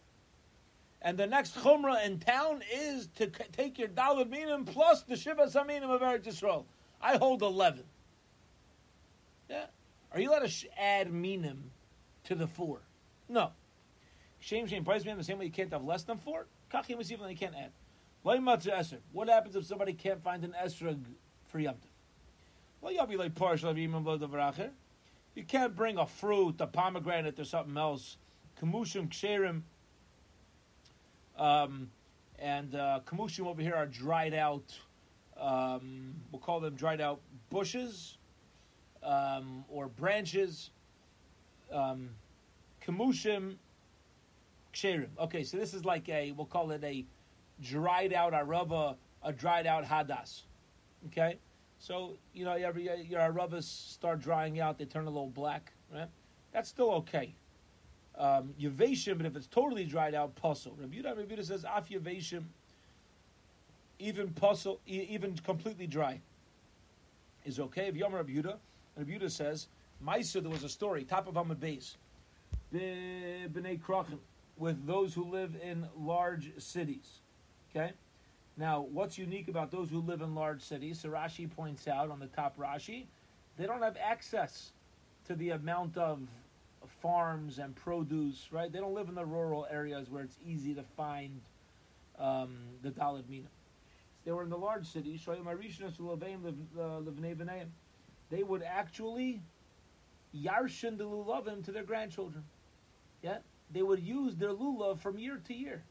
And 1.04 1.18
the 1.18 1.28
next 1.28 1.56
chumrah 1.56 2.06
in 2.06 2.20
town 2.20 2.64
is 2.74 3.10
to 3.18 3.28
take 3.28 3.78
your 3.78 3.90
dalad 3.90 4.30
minim 4.30 4.64
plus 4.64 5.04
the 5.04 5.18
shiva 5.18 5.48
saminim 5.48 5.90
of 5.90 6.02
Eretz 6.02 6.24
Yisrael. 6.24 6.66
I 7.02 7.18
hold 7.18 7.42
eleven. 7.42 7.84
Yeah, 9.50 9.66
are 10.14 10.22
you 10.22 10.30
allowed 10.30 10.48
to 10.48 10.82
add 10.82 11.12
minim 11.12 11.72
to 12.24 12.36
the 12.36 12.48
four? 12.48 12.80
No. 13.28 13.52
Shame, 14.40 14.68
shame, 14.68 14.86
price 14.86 15.04
man 15.06 15.18
the 15.18 15.24
same 15.24 15.38
way 15.40 15.46
you 15.46 15.52
can't 15.52 15.72
have 15.72 15.84
less 15.84 16.04
than 16.04 16.18
four. 16.18 16.48
Kachim 16.72 17.00
is 17.02 17.12
even 17.12 17.30
you 17.30 17.36
can't 17.36 17.56
add. 17.56 17.72
What 18.24 18.40
happens 19.28 19.56
if 19.56 19.66
somebody 19.66 19.94
can't 19.94 20.24
find 20.24 20.44
an 20.46 20.56
esrog 20.62 21.04
for 21.48 21.60
Yom 21.60 21.76
Tov? 21.76 21.90
You 25.36 25.44
can't 25.44 25.76
bring 25.76 25.98
a 25.98 26.06
fruit, 26.06 26.62
a 26.62 26.68
pomegranate, 26.68 27.40
or 27.40 27.46
something 27.46 27.78
else. 27.78 28.18
Kamushim, 28.62 29.10
ksherim, 29.10 29.64
um, 31.38 31.90
and 32.40 32.76
uh, 32.76 33.00
kamushim 33.06 33.48
over 33.48 33.62
here 33.62 33.76
are 33.76 33.86
dried 33.86 34.34
out. 34.34 34.78
Um, 35.40 36.14
we'll 36.32 36.42
call 36.42 36.60
them 36.60 36.76
dried 36.76 37.02
out 37.02 37.22
bushes 37.50 38.18
um, 39.02 39.66
or 39.70 39.88
branches. 39.88 40.72
Um, 41.72 42.10
kamushim, 42.86 43.56
ksherim. 44.74 45.10
Okay, 45.20 45.44
so 45.44 45.58
this 45.58 45.74
is 45.74 45.86
like 45.86 46.08
a 46.10 46.32
we'll 46.34 46.46
call 46.46 46.72
it 46.72 46.84
a 46.84 47.06
dried 47.62 48.14
out 48.14 48.34
arava, 48.34 48.96
a 49.24 49.34
dried 49.34 49.66
out 49.68 49.84
hadas. 49.86 50.44
Okay, 51.08 51.38
so 51.80 52.18
you 52.34 52.46
know 52.46 52.54
every 52.54 52.84
your 53.10 53.22
aravas 53.22 53.64
start 53.64 54.20
drying 54.20 54.60
out, 54.60 54.78
they 54.78 54.86
turn 54.86 55.06
a 55.06 55.10
little 55.10 55.30
black, 55.30 55.74
right? 55.94 56.10
That's 56.52 56.70
still 56.70 56.92
okay. 56.92 57.36
Um, 58.18 58.54
but 58.58 59.26
if 59.26 59.36
it's 59.36 59.48
totally 59.48 59.86
dried 59.86 60.14
out, 60.14 60.36
pasul. 60.36 60.76
Rabbi 60.80 60.98
Yehuda, 60.98 61.46
says 61.46 61.66
af 61.66 61.90
yaveshim, 61.90 62.44
even 64.00 64.30
pasul, 64.30 64.80
even 64.86 65.36
completely 65.38 65.88
dry, 65.88 66.20
is 67.46 67.60
okay. 67.60 67.88
If 67.88 67.96
Yom 67.96 68.14
Rabbi 68.14 68.34
Yehuda, 68.34 68.58
Rabbi 68.98 69.12
Yehuda 69.12 69.32
says, 69.32 69.68
Maisa, 70.06 70.42
there 70.42 70.52
was 70.52 70.64
a 70.64 70.70
story, 70.70 71.04
top 71.04 71.28
of 71.28 71.36
Hamad 71.36 71.56
Beis, 71.56 71.96
b'nei 72.74 73.80
krachim, 73.80 74.20
with 74.58 74.86
those 74.86 75.14
who 75.14 75.24
live 75.24 75.56
in 75.64 75.88
large 75.98 76.52
cities. 76.60 77.20
Okay? 77.76 77.94
Now, 78.56 78.82
what's 78.82 79.18
unique 79.18 79.48
about 79.48 79.72
those 79.72 79.90
who 79.90 80.00
live 80.00 80.22
in 80.22 80.36
large 80.36 80.62
cities? 80.62 81.00
So 81.00 81.10
Rashi 81.10 81.50
points 81.50 81.88
out 81.88 82.12
on 82.12 82.20
the 82.20 82.28
top 82.28 82.56
Rashi, 82.58 83.06
they 83.58 83.66
don't 83.66 83.82
have 83.82 83.98
access 83.98 84.72
to 85.28 85.36
the 85.36 85.52
amount 85.52 85.98
of 85.98 86.20
farms 87.04 87.60
and 87.60 87.76
produce, 87.76 88.48
right? 88.50 88.72
They 88.72 88.80
don't 88.80 88.96
live 88.96 89.10
in 89.10 89.16
the 89.16 89.26
rural 89.26 89.68
areas 89.70 90.10
where 90.10 90.24
it's 90.24 90.40
easy 90.48 90.74
to 90.74 90.84
find 90.96 91.42
um, 92.18 92.56
the 92.82 92.90
Dalad 92.90 93.28
Mina. 93.30 93.50
They 94.26 94.32
were 94.32 94.42
in 94.42 94.50
the 94.50 94.58
large 94.58 94.88
cities, 94.88 95.28
uh, 95.28 95.36
they 98.30 98.44
would 98.44 98.64
actually 98.64 99.42
yarshin 100.34 100.98
the 100.98 101.04
lulavim 101.04 101.64
to 101.66 101.74
their 101.74 101.84
grandchildren. 101.84 102.46
Yeah? 103.22 103.40
They 103.72 103.82
would 103.82 104.00
use 104.00 104.38
their 104.38 104.54
lulav 104.54 105.00
from 105.00 105.20
year 105.20 105.42
to 105.46 105.54
year. 105.54 105.84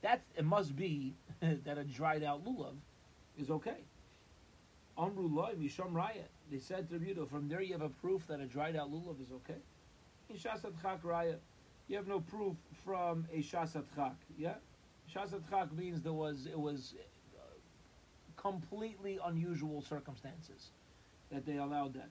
That 0.00 0.22
it 0.34 0.46
must 0.46 0.74
be 0.74 1.14
that 1.40 1.76
a 1.76 1.84
dried 1.84 2.24
out 2.24 2.42
lulav 2.44 2.74
is 3.38 3.50
okay. 3.50 3.84
Amru 4.98 5.28
loy 5.28 5.52
misham 5.60 5.92
raya. 5.92 6.24
They 6.50 6.58
said 6.58 6.88
to 6.88 6.98
Rebuto, 6.98 7.28
from 7.28 7.48
there 7.48 7.60
you 7.60 7.72
have 7.72 7.82
a 7.82 7.88
proof 7.90 8.26
that 8.28 8.40
a 8.40 8.46
dried 8.46 8.76
out 8.76 8.90
lulav 8.90 9.20
is 9.20 9.30
okay. 9.30 9.60
Shasat 10.36 10.80
chak 10.80 11.02
raya, 11.02 11.36
you 11.88 11.96
have 11.96 12.06
no 12.06 12.20
proof 12.20 12.56
from 12.84 13.26
a 13.32 13.38
shasat 13.38 13.84
chak. 13.94 14.16
Yeah, 14.36 14.54
shasat 15.14 15.48
chak 15.50 15.72
means 15.72 16.02
there 16.02 16.12
was 16.12 16.46
it 16.46 16.58
was 16.58 16.94
uh, 17.36 17.42
completely 18.36 19.18
unusual 19.24 19.82
circumstances 19.82 20.70
that 21.30 21.46
they 21.46 21.56
allowed 21.56 21.94
that. 21.94 22.10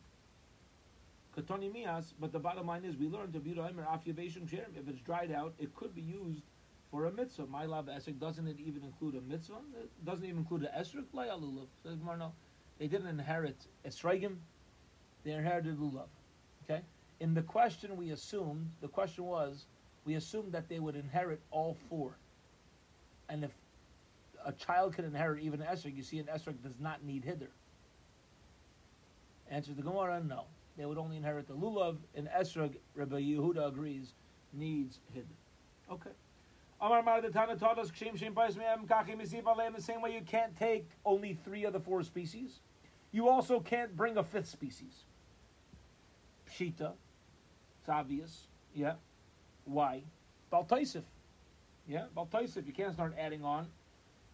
Katoni 1.35 1.71
mias, 1.71 2.13
but 2.19 2.33
the 2.33 2.39
bottom 2.39 2.67
line 2.67 2.83
is 2.83 2.97
we 2.97 3.07
learned 3.07 3.33
to 3.33 3.39
If 3.39 4.87
it's 4.87 5.01
dried 5.01 5.31
out, 5.31 5.53
it 5.59 5.73
could 5.75 5.95
be 5.95 6.01
used 6.01 6.43
for 6.91 7.05
a 7.05 7.11
mitzvah. 7.11 7.47
My 7.47 7.65
love 7.65 7.85
esrog 7.85 8.19
doesn't 8.19 8.47
it 8.47 8.57
even 8.59 8.83
include 8.83 9.15
a 9.15 9.21
mitzvah? 9.21 9.61
It 9.81 10.05
doesn't 10.05 10.25
even 10.25 10.39
include 10.39 10.63
an 10.63 10.69
esrog. 10.77 11.05
Layalulav 11.15 11.67
says 11.83 11.99
Marno. 11.99 12.31
They 12.79 12.87
didn't 12.87 13.07
inherit 13.07 13.67
esrogim. 13.87 14.37
They 15.23 15.31
inherited 15.31 15.79
lulav. 15.79 16.07
Okay. 16.63 16.81
In 17.21 17.35
the 17.35 17.43
question 17.43 17.95
we 17.97 18.09
assumed, 18.09 18.67
the 18.81 18.87
question 18.87 19.25
was, 19.25 19.67
we 20.05 20.15
assumed 20.15 20.51
that 20.53 20.67
they 20.67 20.79
would 20.79 20.95
inherit 20.95 21.39
all 21.51 21.77
four. 21.87 22.17
And 23.29 23.43
if 23.43 23.51
a 24.43 24.51
child 24.51 24.95
can 24.95 25.05
inherit 25.05 25.43
even 25.43 25.59
esrog, 25.59 25.95
you 25.95 26.01
see 26.01 26.17
an 26.17 26.25
esrog 26.25 26.63
does 26.63 26.73
not 26.79 27.03
need 27.03 27.23
hiddur. 27.23 27.49
Answer 29.51 29.73
the 29.73 29.83
Gemara, 29.83 30.19
no. 30.27 30.45
They 30.77 30.85
would 30.87 30.97
only 30.97 31.15
inherit 31.15 31.47
the 31.47 31.53
lulav. 31.53 31.97
And 32.15 32.27
esrog, 32.27 32.73
Rabbi 32.95 33.21
Yehuda 33.21 33.67
agrees, 33.67 34.13
needs 34.51 34.97
hiddur. 35.15 35.93
Okay. 35.93 36.09
Amar 36.81 37.03
Mar 37.03 37.21
the 37.21 37.29
Tana 37.29 37.55
taught 37.55 37.77
us 37.77 37.91
Kshem 37.91 38.17
Shem 38.17 38.33
the 38.33 39.81
same 39.81 40.01
way 40.01 40.13
you 40.15 40.21
can't 40.21 40.57
take 40.57 40.89
only 41.05 41.37
three 41.45 41.65
of 41.65 41.73
the 41.73 41.79
four 41.79 42.01
species. 42.01 42.61
You 43.11 43.29
also 43.29 43.59
can't 43.59 43.95
bring 43.95 44.17
a 44.17 44.23
fifth 44.23 44.49
species. 44.49 45.03
Pshita. 46.49 46.93
It's 47.81 47.89
obvious. 47.89 48.47
Yeah. 48.73 48.93
Why? 49.65 50.03
Baltaisif. 50.53 51.03
Yeah, 51.87 52.05
Baltaisif. 52.15 52.65
You 52.65 52.73
can't 52.73 52.93
start 52.93 53.15
adding 53.17 53.43
on 53.43 53.67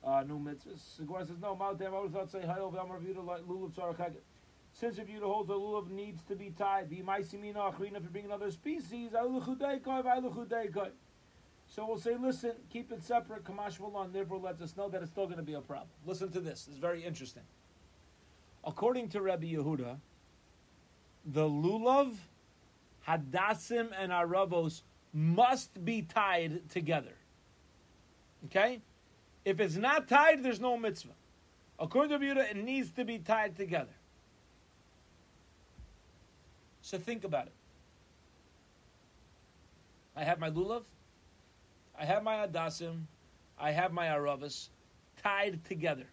uh, 0.03 0.23
new 0.23 0.39
mitzvahs. 0.39 0.97
Segura 0.97 1.25
says, 1.25 1.37
no, 1.41 1.55
Ma'odem, 1.55 1.93
I 1.93 2.01
would 2.01 2.13
thought 2.13 2.29
say, 2.29 2.39
Hayov, 2.39 2.81
Amar 2.81 2.99
Lulav, 2.99 3.71
Tzarakaget. 3.71 4.21
Since 4.73 4.99
if 4.99 5.09
you 5.09 5.19
hold 5.21 5.47
the 5.47 5.55
lulav 5.55 5.89
needs 5.89 6.21
to 6.23 6.35
be 6.35 6.51
tied, 6.51 6.89
the 6.91 7.01
maisimina 7.01 7.55
achrina, 7.55 7.97
if 7.97 8.03
you 8.03 8.09
bring 8.11 8.25
another 8.25 8.51
species. 8.51 9.11
So 11.69 11.85
we'll 11.85 11.97
say, 11.97 12.15
listen, 12.15 12.51
keep 12.69 12.91
it 12.91 13.01
separate. 13.01 13.43
Kamash 13.43 13.79
Malon 13.79 14.11
therefore 14.13 14.37
lets 14.37 14.61
us 14.61 14.77
know 14.77 14.87
that 14.89 15.01
it's 15.01 15.09
still 15.09 15.25
going 15.25 15.37
to 15.37 15.43
be 15.43 15.55
a 15.55 15.61
problem. 15.61 15.89
Listen 16.05 16.29
to 16.31 16.39
this. 16.39 16.67
It's 16.69 16.77
very 16.77 17.03
interesting. 17.03 17.41
According 18.63 19.09
to 19.09 19.21
Rabbi 19.21 19.53
Yehuda, 19.53 19.97
the 21.25 21.49
lulav, 21.49 22.13
hadassim, 23.07 23.89
and 23.97 24.11
aravos 24.11 24.81
must 25.13 25.83
be 25.83 26.01
tied 26.01 26.69
together. 26.69 27.13
Okay? 28.45 28.81
If 29.45 29.59
it's 29.59 29.75
not 29.75 30.07
tied, 30.07 30.43
there's 30.43 30.59
no 30.59 30.77
mitzvah. 30.77 31.13
According 31.79 32.19
to 32.19 32.25
Yehuda, 32.25 32.51
it 32.51 32.57
needs 32.57 32.91
to 32.91 33.05
be 33.05 33.19
tied 33.19 33.55
together. 33.55 33.93
So 36.81 36.97
think 36.97 37.23
about 37.23 37.47
it. 37.47 37.53
I 40.15 40.23
have 40.23 40.39
my 40.39 40.49
lulav, 40.49 40.83
I 41.99 42.05
have 42.05 42.23
my 42.23 42.47
Adassim, 42.47 43.03
I 43.59 43.71
have 43.71 43.91
my 43.93 44.07
Aravas 44.07 44.69
tied 45.21 45.63
together. 45.65 46.07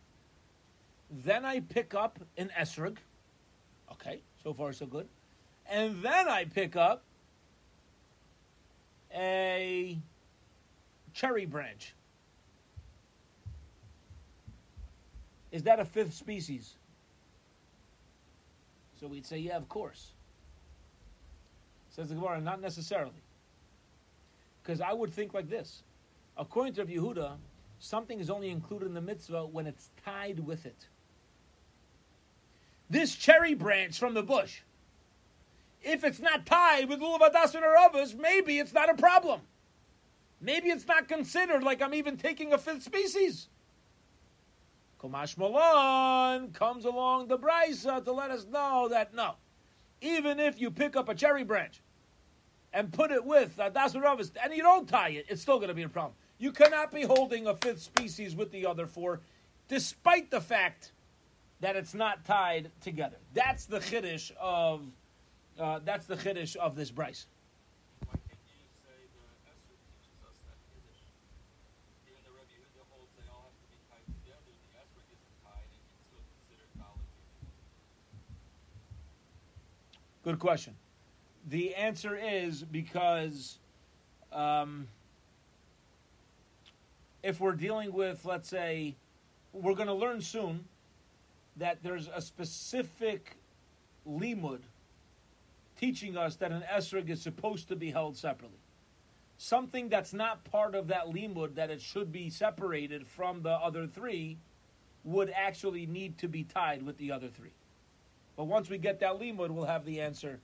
Then 1.10 1.44
I 1.44 1.60
pick 1.60 1.94
up 1.94 2.18
an 2.36 2.50
Esrog. 2.58 2.98
Okay, 3.92 4.20
so 4.42 4.52
far 4.52 4.72
so 4.72 4.86
good. 4.86 5.08
And 5.68 6.02
then 6.02 6.28
I 6.28 6.44
pick 6.44 6.76
up 6.76 7.02
a 9.14 9.98
cherry 11.12 11.46
branch. 11.46 11.94
Is 15.52 15.62
that 15.62 15.78
a 15.78 15.84
fifth 15.84 16.14
species? 16.14 16.74
So 19.00 19.06
we'd 19.06 19.26
say, 19.26 19.38
yeah, 19.38 19.56
of 19.56 19.68
course. 19.68 20.12
Says 21.90 22.08
the 22.08 22.16
Gemara, 22.16 22.40
not 22.40 22.60
necessarily. 22.60 23.12
Because 24.62 24.80
I 24.80 24.92
would 24.92 25.12
think 25.12 25.32
like 25.32 25.48
this. 25.48 25.82
According 26.36 26.74
to 26.74 26.84
Yehuda, 26.84 27.36
something 27.78 28.18
is 28.18 28.30
only 28.30 28.50
included 28.50 28.86
in 28.86 28.94
the 28.94 29.00
mitzvah 29.00 29.46
when 29.46 29.66
it's 29.66 29.90
tied 30.04 30.40
with 30.40 30.66
it. 30.66 30.88
This 32.90 33.14
cherry 33.14 33.54
branch 33.54 33.98
from 33.98 34.14
the 34.14 34.22
bush, 34.22 34.62
if 35.84 36.04
it's 36.04 36.20
not 36.20 36.46
tied 36.46 36.88
with 36.88 37.00
lulav 37.00 37.20
adas 37.20 37.54
or 37.54 37.76
others, 37.76 38.14
maybe 38.14 38.58
it's 38.58 38.72
not 38.72 38.90
a 38.90 38.94
problem. 38.94 39.40
Maybe 40.40 40.68
it's 40.68 40.86
not 40.86 41.08
considered 41.08 41.62
like 41.62 41.80
I'm 41.80 41.94
even 41.94 42.16
taking 42.16 42.52
a 42.52 42.58
fifth 42.58 42.82
species. 42.82 43.48
Komash 45.00 45.36
Malon 45.36 46.52
comes 46.52 46.84
along 46.84 47.28
the 47.28 47.38
brisa 47.38 48.04
to 48.04 48.12
let 48.12 48.30
us 48.30 48.46
know 48.46 48.88
that 48.90 49.14
no, 49.14 49.34
even 50.00 50.40
if 50.40 50.60
you 50.60 50.70
pick 50.70 50.96
up 50.96 51.08
a 51.08 51.14
cherry 51.14 51.44
branch 51.44 51.80
and 52.72 52.92
put 52.92 53.10
it 53.10 53.24
with 53.24 53.58
uh, 53.60 53.70
Dasaravis, 53.70 54.32
and 54.42 54.52
you 54.52 54.62
don't 54.62 54.88
tie 54.88 55.10
it, 55.10 55.26
it's 55.28 55.42
still 55.42 55.56
going 55.56 55.68
to 55.68 55.74
be 55.74 55.82
a 55.82 55.88
problem. 55.88 56.14
You 56.38 56.52
cannot 56.52 56.90
be 56.90 57.02
holding 57.02 57.46
a 57.46 57.54
fifth 57.54 57.82
species 57.82 58.34
with 58.34 58.50
the 58.50 58.66
other 58.66 58.86
four, 58.86 59.20
despite 59.68 60.30
the 60.30 60.40
fact 60.40 60.92
that 61.60 61.76
it's 61.76 61.94
not 61.94 62.24
tied 62.24 62.70
together. 62.80 63.16
That's 63.32 63.66
the 63.66 63.78
chiddush 63.78 64.32
of 64.40 64.82
uh, 65.58 65.80
that's 65.84 66.06
the 66.06 66.16
chiddush 66.16 66.56
of 66.56 66.74
this 66.76 66.90
brisa. 66.90 67.26
Why 68.06 68.18
can't 68.26 68.42
you 68.50 68.66
say 68.82 68.96
the 69.14 69.22
Esrog 69.46 69.78
teaches 69.86 70.18
us 70.26 70.36
that 70.50 70.58
chiddush? 70.66 71.02
Even 72.06 72.20
the 72.26 72.32
Rebbe 72.34 72.54
Yehuda 72.58 72.82
holds 72.90 73.10
they 73.14 73.28
all 73.30 73.46
have 73.46 73.54
to 73.54 73.66
be 73.70 73.78
tied 73.86 74.06
together. 74.18 74.50
The 74.50 74.74
Esrog 74.82 75.06
isn't 75.14 75.36
tied, 75.46 75.70
and 75.70 75.82
it's 75.86 76.02
still 76.10 76.24
considered 76.34 76.72
valid. 76.74 77.06
Good 80.24 80.38
question. 80.38 80.74
The 81.46 81.74
answer 81.74 82.16
is 82.16 82.62
because 82.62 83.58
um, 84.32 84.88
if 87.22 87.40
we're 87.40 87.52
dealing 87.52 87.92
with, 87.92 88.24
let's 88.24 88.48
say, 88.48 88.96
we're 89.52 89.74
going 89.74 89.88
to 89.88 89.94
learn 89.94 90.20
soon 90.20 90.64
that 91.56 91.82
there's 91.82 92.08
a 92.12 92.20
specific 92.20 93.36
limud 94.08 94.60
teaching 95.84 96.16
us 96.16 96.36
that 96.36 96.50
an 96.50 96.64
esrog 96.72 97.10
is 97.10 97.20
supposed 97.20 97.68
to 97.68 97.76
be 97.76 97.90
held 97.90 98.16
separately. 98.16 98.58
Something 99.36 99.90
that's 99.90 100.14
not 100.14 100.42
part 100.44 100.74
of 100.74 100.88
that 100.88 101.08
limud 101.08 101.56
that 101.56 101.70
it 101.70 101.82
should 101.82 102.10
be 102.10 102.30
separated 102.30 103.06
from 103.06 103.42
the 103.42 103.50
other 103.50 103.86
three 103.86 104.38
would 105.02 105.30
actually 105.30 105.84
need 105.84 106.16
to 106.18 106.26
be 106.26 106.42
tied 106.42 106.82
with 106.82 106.96
the 106.96 107.12
other 107.12 107.28
three. 107.28 107.52
But 108.34 108.44
once 108.44 108.70
we 108.70 108.78
get 108.78 109.00
that 109.00 109.20
limud, 109.20 109.50
we'll 109.50 109.66
have 109.66 109.84
the 109.84 110.00
answer 110.00 110.40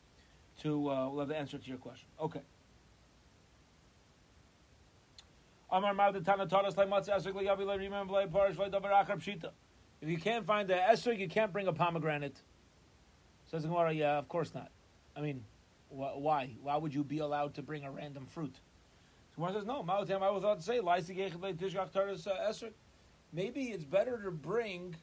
to 0.60 0.90
uh, 0.90 1.08
we'll 1.08 1.20
have 1.20 1.28
the 1.28 1.38
answer 1.38 1.56
to 1.56 1.68
your 1.68 1.78
question. 1.78 2.08
Okay. 2.20 2.42
If 10.02 10.08
you 10.08 10.18
can't 10.18 10.44
find 10.44 10.68
the 10.68 10.74
esrog, 10.74 11.18
you 11.18 11.28
can't 11.28 11.52
bring 11.52 11.66
a 11.66 11.72
pomegranate. 11.72 12.36
Says 13.50 13.62
Gemara, 13.62 13.92
yeah, 13.92 14.18
of 14.18 14.28
course 14.28 14.52
not. 14.54 14.70
I 15.16 15.20
mean, 15.20 15.44
wh- 15.88 16.18
why? 16.18 16.50
Why 16.62 16.76
would 16.76 16.94
you 16.94 17.04
be 17.04 17.18
allowed 17.18 17.54
to 17.54 17.62
bring 17.62 17.84
a 17.84 17.90
random 17.90 18.26
fruit? 18.26 18.54
So 19.36 19.52
says, 19.52 19.64
no. 19.64 19.82
Ma'atam, 19.82 20.22
I 20.22 20.30
was 20.30 20.42
about 20.42 20.58
to 20.58 20.64
say, 20.64 20.78
"Laisi 20.78 21.16
geichad 21.16 21.38
le'tishgach 21.40 21.92
taras 21.92 22.26
uh. 22.26 22.52
Maybe 23.32 23.66
it's 23.66 23.84
better 23.84 24.20
to 24.24 24.30
bring 24.30 24.96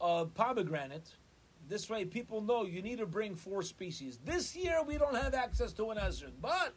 a 0.00 0.26
pomegranate. 0.26 1.08
This 1.68 1.88
way, 1.88 2.04
people 2.04 2.42
know 2.42 2.64
you 2.64 2.82
need 2.82 2.98
to 2.98 3.06
bring 3.06 3.34
four 3.34 3.62
species. 3.62 4.18
This 4.24 4.54
year, 4.54 4.82
we 4.82 4.98
don't 4.98 5.16
have 5.16 5.32
access 5.32 5.72
to 5.74 5.90
an 5.90 5.96
esrog, 5.96 6.32
but 6.40 6.74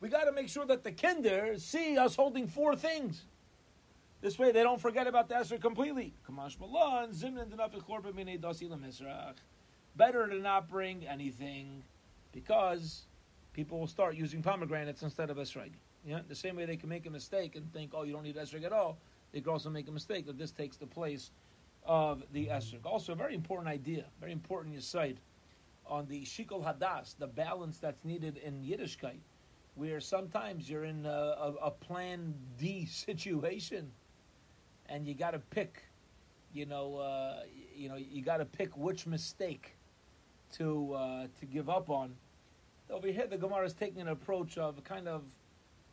we 0.00 0.08
got 0.08 0.24
to 0.24 0.32
make 0.32 0.48
sure 0.48 0.64
that 0.66 0.84
the 0.84 0.92
kinder 0.92 1.54
see 1.58 1.98
us 1.98 2.14
holding 2.14 2.46
four 2.46 2.76
things. 2.76 3.24
This 4.20 4.38
way, 4.38 4.52
they 4.52 4.62
don't 4.62 4.80
forget 4.80 5.08
about 5.08 5.28
the 5.28 5.34
esrog 5.34 5.60
completely. 5.60 6.14
Better 9.96 10.26
to 10.28 10.38
not 10.38 10.68
bring 10.68 11.06
anything, 11.06 11.82
because 12.32 13.02
people 13.52 13.78
will 13.78 13.86
start 13.86 14.14
using 14.14 14.42
pomegranates 14.42 15.02
instead 15.02 15.30
of 15.30 15.36
esrog. 15.36 15.72
The 16.28 16.34
same 16.34 16.56
way 16.56 16.64
they 16.64 16.76
can 16.76 16.88
make 16.88 17.06
a 17.06 17.10
mistake 17.10 17.56
and 17.56 17.70
think, 17.72 17.92
oh, 17.94 18.04
you 18.04 18.12
don't 18.12 18.22
need 18.22 18.36
esrog 18.36 18.64
at 18.64 18.72
all. 18.72 18.98
They 19.32 19.40
can 19.40 19.52
also 19.52 19.70
make 19.70 19.88
a 19.88 19.92
mistake 19.92 20.26
that 20.26 20.38
this 20.38 20.50
takes 20.50 20.76
the 20.76 20.86
place 20.86 21.30
of 21.84 22.22
the 22.32 22.46
esrog. 22.46 22.86
Also, 22.86 23.12
a 23.12 23.16
very 23.16 23.34
important 23.34 23.68
idea, 23.68 24.04
very 24.20 24.32
important 24.32 24.74
insight 24.74 25.18
on 25.86 26.06
the 26.06 26.22
shikol 26.22 26.64
hadas, 26.64 27.16
the 27.18 27.26
balance 27.26 27.78
that's 27.78 28.04
needed 28.04 28.38
in 28.38 28.62
Yiddishkeit, 28.62 29.18
where 29.74 30.00
sometimes 30.00 30.70
you're 30.70 30.84
in 30.84 31.04
a, 31.04 31.08
a, 31.08 31.54
a 31.64 31.70
plan 31.70 32.34
D 32.58 32.86
situation, 32.90 33.90
and 34.88 35.06
you 35.06 35.14
got 35.14 35.32
to 35.32 35.38
pick, 35.38 35.82
you 36.52 36.66
know, 36.66 36.96
uh, 36.96 37.42
you 37.74 37.88
know, 37.88 37.96
you 37.96 38.22
got 38.22 38.38
to 38.38 38.44
pick 38.44 38.76
which 38.76 39.06
mistake 39.06 39.74
to 40.52 40.94
uh, 40.94 41.26
to 41.38 41.46
give 41.46 41.68
up 41.68 41.90
on. 41.90 42.14
Over 42.90 43.08
here, 43.08 43.26
the 43.26 43.38
Gemara 43.38 43.64
is 43.66 43.72
taking 43.72 44.00
an 44.00 44.08
approach 44.08 44.58
of 44.58 44.82
kind 44.84 45.08
of 45.08 45.22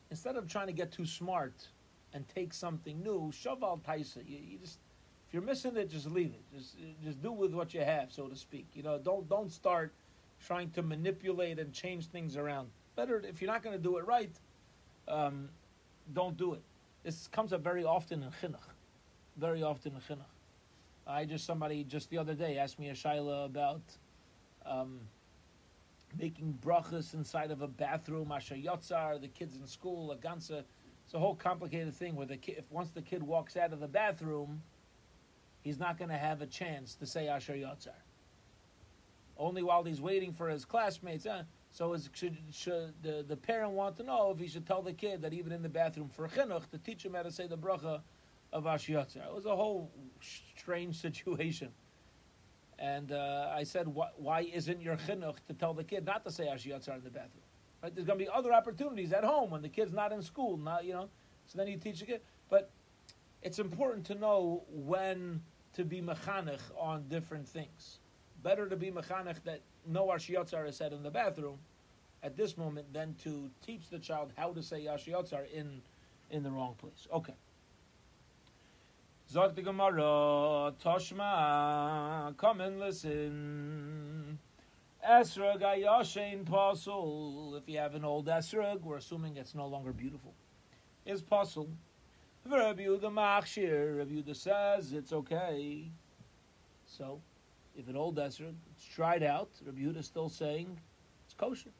instead 0.09 0.35
of 0.35 0.47
trying 0.47 0.67
to 0.67 0.73
get 0.73 0.91
too 0.91 1.05
smart 1.05 1.67
and 2.13 2.27
take 2.27 2.53
something 2.53 3.01
new, 3.03 3.31
shaval 3.33 3.81
taisa. 3.81 4.17
You, 4.25 4.37
you 4.37 4.57
just 4.57 4.79
if 5.27 5.33
you're 5.33 5.43
missing 5.43 5.75
it, 5.75 5.89
just 5.89 6.09
leave 6.09 6.33
it. 6.33 6.41
Just 6.55 6.75
just 7.03 7.21
do 7.21 7.31
with 7.31 7.53
what 7.53 7.73
you 7.73 7.81
have, 7.81 8.11
so 8.11 8.27
to 8.27 8.35
speak. 8.35 8.67
You 8.73 8.83
know, 8.83 8.97
don't 8.97 9.27
don't 9.29 9.51
start 9.51 9.93
trying 10.45 10.69
to 10.71 10.81
manipulate 10.81 11.59
and 11.59 11.73
change 11.73 12.07
things 12.07 12.37
around. 12.37 12.69
Better 12.95 13.21
if 13.27 13.41
you're 13.41 13.51
not 13.51 13.61
going 13.63 13.75
to 13.75 13.81
do 13.81 13.97
it 13.97 14.07
right, 14.07 14.31
um, 15.07 15.49
don't 16.13 16.37
do 16.37 16.53
it. 16.53 16.61
This 17.03 17.27
comes 17.27 17.53
up 17.53 17.61
very 17.61 17.83
often 17.83 18.23
in 18.23 18.29
chinuch, 18.41 18.59
very 19.37 19.63
often 19.63 19.93
in 19.93 20.01
chinuch. 20.01 20.25
I 21.05 21.25
just 21.25 21.45
somebody 21.45 21.83
just 21.83 22.09
the 22.09 22.17
other 22.17 22.33
day 22.33 22.57
asked 22.57 22.79
me 22.79 22.89
a 22.89 22.93
shaila 22.93 23.45
about 23.45 23.81
um, 24.67 24.99
making 26.17 26.57
brachas 26.63 27.13
inside 27.13 27.51
of 27.51 27.61
a 27.61 27.67
bathroom, 27.67 28.31
asher 28.31 28.55
yotzar, 28.55 29.19
the 29.19 29.27
kids 29.27 29.55
in 29.55 29.65
school, 29.67 30.11
a 30.11 30.17
ganza. 30.17 30.63
It's 31.05 31.13
a 31.13 31.19
whole 31.19 31.35
complicated 31.35 31.93
thing 31.93 32.15
where 32.15 32.25
the 32.25 32.37
kid, 32.37 32.55
if 32.57 32.71
once 32.71 32.89
the 32.89 33.01
kid 33.01 33.23
walks 33.23 33.55
out 33.55 33.71
of 33.71 33.79
the 33.79 33.87
bathroom, 33.87 34.61
he's 35.61 35.79
not 35.79 35.97
going 35.97 36.09
to 36.09 36.17
have 36.17 36.41
a 36.41 36.45
chance 36.45 36.95
to 36.95 37.05
say 37.05 37.27
asher 37.27 37.53
yotzar. 37.53 37.89
Only 39.37 39.63
while 39.63 39.83
he's 39.83 40.01
waiting 40.01 40.33
for 40.33 40.49
his 40.49 40.65
classmates. 40.65 41.25
Uh, 41.25 41.43
so 41.69 41.93
is, 41.93 42.09
should, 42.13 42.37
should 42.51 42.93
the, 43.03 43.23
the 43.27 43.37
parent 43.37 43.71
want 43.71 43.97
to 43.97 44.03
know 44.03 44.31
if 44.31 44.39
he 44.39 44.47
should 44.47 44.65
tell 44.65 44.81
the 44.81 44.93
kid 44.93 45.21
that 45.21 45.33
even 45.33 45.51
in 45.51 45.61
the 45.61 45.69
bathroom 45.69 46.09
for 46.09 46.27
chinuch 46.27 46.69
to 46.71 46.77
teach 46.79 47.05
him 47.05 47.13
how 47.13 47.23
to 47.23 47.31
say 47.31 47.45
the 47.47 47.57
bracha 47.57 48.01
of 48.51 48.65
asher 48.65 48.93
yotzar? 48.93 49.27
It 49.27 49.33
was 49.33 49.45
a 49.45 49.55
whole 49.55 49.91
strange 50.21 50.95
situation. 51.01 51.69
And 52.79 53.11
uh, 53.11 53.51
I 53.53 53.63
said, 53.63 53.87
why, 53.87 54.41
isn't 54.53 54.81
your 54.81 54.97
chinuch 54.97 55.37
to 55.47 55.53
tell 55.53 55.73
the 55.73 55.83
kid 55.83 56.05
not 56.05 56.23
to 56.25 56.31
say 56.31 56.47
asher 56.47 56.69
yotzar 56.69 56.95
in 56.95 57.03
the 57.03 57.09
bathroom? 57.09 57.43
Right? 57.81 57.93
There's 57.93 58.05
going 58.05 58.19
to 58.19 58.25
be 58.25 58.29
other 58.31 58.53
opportunities 58.53 59.13
at 59.13 59.23
home 59.23 59.49
when 59.49 59.61
the 59.61 59.69
kid's 59.69 59.93
not 59.93 60.11
in 60.11 60.21
school, 60.21 60.57
not 60.57 60.85
you 60.85 60.93
know. 60.93 61.09
So 61.47 61.57
then 61.57 61.67
you 61.67 61.77
teach 61.77 61.99
the 61.99 62.05
kid. 62.05 62.21
But 62.49 62.69
it's 63.41 63.59
important 63.59 64.05
to 64.07 64.15
know 64.15 64.63
when 64.69 65.41
to 65.73 65.85
be 65.85 66.01
mechanech 66.01 66.59
on 66.79 67.07
different 67.09 67.47
things. 67.47 67.99
Better 68.43 68.67
to 68.69 68.75
be 68.75 68.91
mechanech 68.91 69.43
that 69.45 69.61
no 69.87 70.11
asher 70.11 70.33
yotzar 70.33 70.67
is 70.67 70.75
said 70.75 70.93
in 70.93 71.01
the 71.01 71.11
bathroom 71.11 71.57
at 72.23 72.35
this 72.35 72.57
moment 72.57 72.91
than 72.93 73.15
to 73.23 73.49
teach 73.65 73.89
the 73.89 73.99
child 73.99 74.31
how 74.37 74.51
to 74.51 74.61
say 74.61 74.87
asher 74.87 75.11
yotzar 75.11 75.51
in 75.51 75.81
in 76.29 76.43
the 76.43 76.51
wrong 76.51 76.75
place. 76.77 77.07
Okay. 77.13 77.33
Zog 79.29 79.55
the 79.55 79.61
Gemara, 79.61 80.73
Toshma, 80.81 82.37
come 82.37 82.61
and 82.61 82.79
listen. 82.79 84.39
Esrog 85.05 85.61
ayashin 85.61 86.45
pasul. 86.45 87.57
If 87.57 87.67
you 87.67 87.77
have 87.77 87.93
an 87.95 88.05
old 88.05 88.27
esrog, 88.27 88.83
we're 88.83 88.95
assuming 88.95 89.35
it's 89.35 89.53
no 89.53 89.67
longer 89.67 89.91
beautiful. 89.91 90.33
Is 91.05 91.21
pasul. 91.21 91.67
Rabbi 92.49 92.83
Yehuda 92.83 93.11
machshir. 93.11 93.97
Rabbi 93.97 94.13
Yehuda 94.13 94.33
says 94.33 94.93
it's 94.93 95.11
okay. 95.11 95.91
So, 96.85 97.19
if 97.77 97.89
an 97.89 97.97
old 97.97 98.15
esrog, 98.15 98.53
it's 98.71 98.85
tried 98.85 99.23
out. 99.23 99.49
Rabbi 99.65 99.81
Yehuda 99.81 100.05
still 100.05 100.29
saying 100.29 100.79
it's 101.25 101.33
kosher. 101.33 101.71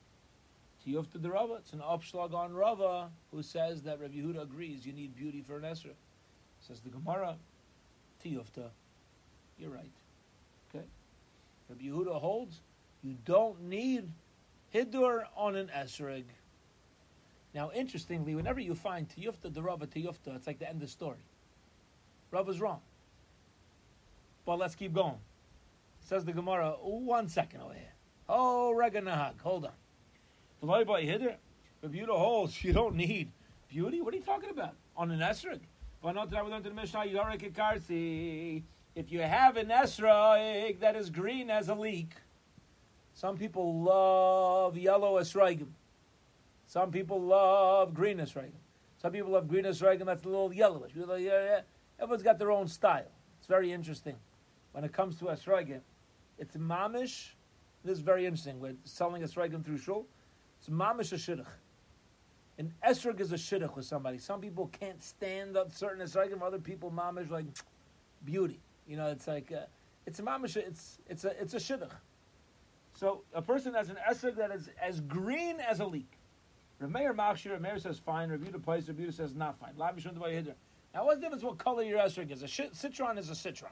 Tiyufta 0.86 1.22
the 1.22 1.32
Rava. 1.32 1.54
It's 1.54 1.72
an 1.72 1.80
upshlag 1.80 2.34
on 2.34 2.54
Rava 2.54 3.10
who 3.32 3.42
says 3.42 3.84
that 3.84 4.02
Rabbi 4.02 4.16
Yehuda 4.16 4.42
agrees 4.42 4.86
you 4.86 4.92
need 4.92 5.16
beauty 5.16 5.42
for 5.42 5.56
an 5.56 5.64
esrog. 5.64 5.96
Says 6.68 6.82
the 6.82 6.90
Gemara, 6.90 7.38
Tiyufta, 8.24 8.70
you're 9.58 9.70
right. 9.70 9.92
Okay. 10.70 10.86
Rabbi 11.70 11.86
Yehuda 11.86 12.20
holds 12.20 12.60
you 13.04 13.16
don't 13.26 13.62
need 13.64 14.10
Hidur 14.74 15.24
on 15.38 15.56
an 15.56 15.70
Esrog. 15.74 16.26
Now, 17.54 17.72
interestingly, 17.74 18.36
whenever 18.36 18.60
you 18.60 18.76
find 18.76 19.08
Tiyufta 19.08 19.54
the 19.54 19.62
Rava 19.62 19.88
Tiyufta, 19.88 20.36
it's 20.36 20.46
like 20.46 20.60
the 20.60 20.68
end 20.68 20.76
of 20.76 20.82
the 20.82 20.88
story. 20.88 21.24
Rava's 22.32 22.60
wrong. 22.60 22.82
But 24.46 24.60
let's 24.60 24.76
keep 24.76 24.94
going. 24.94 25.20
Says 26.02 26.26
the 26.26 26.34
Gemara, 26.34 26.72
one 26.82 27.30
second 27.30 27.62
over 27.62 27.74
here. 27.74 27.94
Oh, 28.28 28.72
Rega 28.74 29.02
Nahag, 29.02 29.40
hold 29.42 29.66
on. 29.66 29.72
V'loi 30.62 30.86
by 30.86 31.04
Hidur, 31.04 31.36
Rabbi 31.82 31.98
Yehuda 31.98 32.18
holds 32.18 32.62
you 32.62 32.74
don't 32.74 32.96
need 32.96 33.32
beauty. 33.70 34.02
What 34.02 34.14
are 34.14 34.18
you 34.18 34.24
talking 34.24 34.50
about? 34.50 34.74
On 34.98 35.12
an 35.12 35.20
Esrog? 35.20 35.60
If 36.04 36.16
you 39.12 39.22
have 39.22 39.58
an 39.58 39.68
esrog 39.70 40.80
that 40.80 40.96
is 40.96 41.10
green 41.10 41.50
as 41.50 41.70
a 41.70 41.76
leek, 41.76 42.12
some 43.14 43.36
people 43.38 43.82
love 43.82 44.78
yellow 44.78 45.20
esrogim. 45.20 45.70
Some 46.68 46.92
people 46.92 47.20
love 47.20 47.94
green 47.96 48.20
esrogim. 48.20 48.52
Some 49.02 49.12
people 49.12 49.32
love 49.32 49.48
green 49.48 49.66
esrogim 49.66 50.06
that's 50.06 50.24
a 50.24 50.30
little 50.30 50.54
yellowish. 50.54 50.92
Everyone's 50.96 52.24
got 52.24 52.38
their 52.38 52.52
own 52.52 52.68
style. 52.68 53.10
It's 53.40 53.48
very 53.48 53.72
interesting. 53.72 54.16
When 54.74 54.84
it 54.84 54.94
comes 54.94 55.18
to 55.20 55.26
esrogim, 55.26 55.82
it's 56.38 56.56
mamish. 56.56 57.30
This 57.84 57.98
is 57.98 58.04
very 58.04 58.26
interesting. 58.26 58.60
We're 58.60 58.76
selling 58.84 59.24
esrogim 59.24 59.64
through 59.66 59.80
shul. 59.80 60.06
It's 60.60 60.70
mamish 60.70 61.12
a 61.14 61.16
shidduch. 61.16 61.48
An 62.60 62.74
esrog 62.86 63.20
is 63.20 63.32
a 63.32 63.36
shidduch 63.36 63.76
with 63.76 63.86
somebody. 63.86 64.18
Some 64.18 64.42
people 64.42 64.68
can't 64.68 65.02
stand 65.04 65.56
up 65.56 65.72
certain 65.72 66.06
esrogim. 66.06 66.42
Other 66.42 66.60
people, 66.60 66.92
mamish 66.92 67.30
like 67.30 67.46
beauty. 68.26 68.60
You 68.88 68.98
know, 68.98 69.08
it's 69.08 69.28
like 69.28 69.52
uh, 69.52 69.66
It's 70.06 70.20
a 70.20 70.24
mamish. 70.24 70.58
It's 70.58 71.00
it's 71.08 71.24
a 71.24 71.40
it's 71.40 71.54
a 71.54 71.58
shidduch. 71.58 71.92
So 72.94 73.22
a 73.34 73.42
person 73.42 73.76
has 73.76 73.90
an 73.90 73.98
esrog 74.10 74.36
that 74.38 74.52
is 74.52 74.70
as 74.82 75.02
green 75.02 75.60
as 75.60 75.80
a 75.82 75.86
leek. 75.86 76.18
Rav 76.80 76.92
Meir 76.92 77.14
Machshir, 77.14 77.52
Rav 77.52 77.62
Meir 77.62 77.80
says 77.80 78.00
fine. 78.00 78.30
Rav 78.30 78.40
Yehuda 78.40 78.64
place. 78.64 78.86
Yehuda 78.86 79.14
says 79.14 79.36
not 79.36 79.60
fine. 79.60 79.74
Hiddur. 79.74 80.54
Now, 80.94 81.06
what's 81.06 81.18
the 81.18 81.22
difference 81.22 81.44
what 81.44 81.58
color 81.58 81.84
your 81.84 82.00
esrog 82.00 82.32
is? 82.32 82.44
A 82.44 82.48
citron 82.48 83.18
is 83.18 83.30
a 83.30 83.36
citron. 83.36 83.72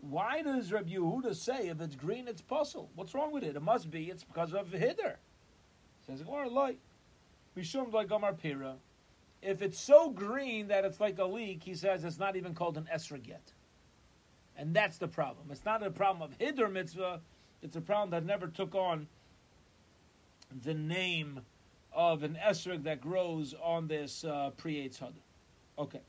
Why 0.00 0.42
does 0.42 0.72
Rav 0.72 0.86
Yehuda 0.86 1.34
say 1.34 1.68
if 1.68 1.80
it's 1.80 1.94
green, 1.94 2.28
it's 2.28 2.42
pasul? 2.42 2.88
What's 2.96 3.14
wrong 3.14 3.32
with 3.32 3.44
it? 3.44 3.56
It 3.56 3.62
must 3.62 3.90
be 3.90 4.10
it's 4.10 4.24
because 4.24 4.52
of 4.52 4.68
Hiddur. 4.68 5.16
Says 6.06 6.22
or 6.26 6.48
like 6.48 6.78
Mishum 7.56 7.92
like 7.92 8.08
Gomar 8.08 8.38
Pira. 8.38 8.76
If 9.42 9.62
it's 9.62 9.78
so 9.78 10.10
green 10.10 10.68
that 10.68 10.84
it's 10.84 11.00
like 11.00 11.18
a 11.18 11.24
leek, 11.24 11.62
he 11.64 11.74
says 11.74 12.04
it's 12.04 12.18
not 12.18 12.36
even 12.36 12.54
called 12.54 12.76
an 12.76 12.88
esrog 12.92 13.26
yet. 13.26 13.52
And 14.56 14.74
that's 14.74 14.98
the 14.98 15.08
problem. 15.08 15.48
It's 15.50 15.64
not 15.64 15.82
a 15.82 15.90
problem 15.90 16.30
of 16.30 16.38
Hiddur 16.38 16.70
mitzvah, 16.70 17.20
it's 17.62 17.76
a 17.76 17.80
problem 17.80 18.10
that 18.10 18.24
never 18.24 18.46
took 18.46 18.74
on 18.74 19.08
the 20.64 20.74
name 20.74 21.40
of 21.92 22.22
an 22.22 22.38
esrog 22.42 22.84
that 22.84 23.00
grows 23.00 23.54
on 23.62 23.88
this 23.88 24.24
uh, 24.24 24.50
pre-Eitz. 24.56 25.02
Okay. 25.78 26.00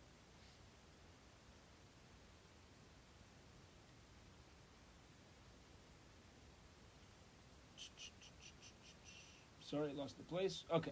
Sorry, 9.74 9.90
I 9.90 9.94
lost 10.00 10.18
the 10.18 10.24
place. 10.24 10.66
Okay. 10.72 10.92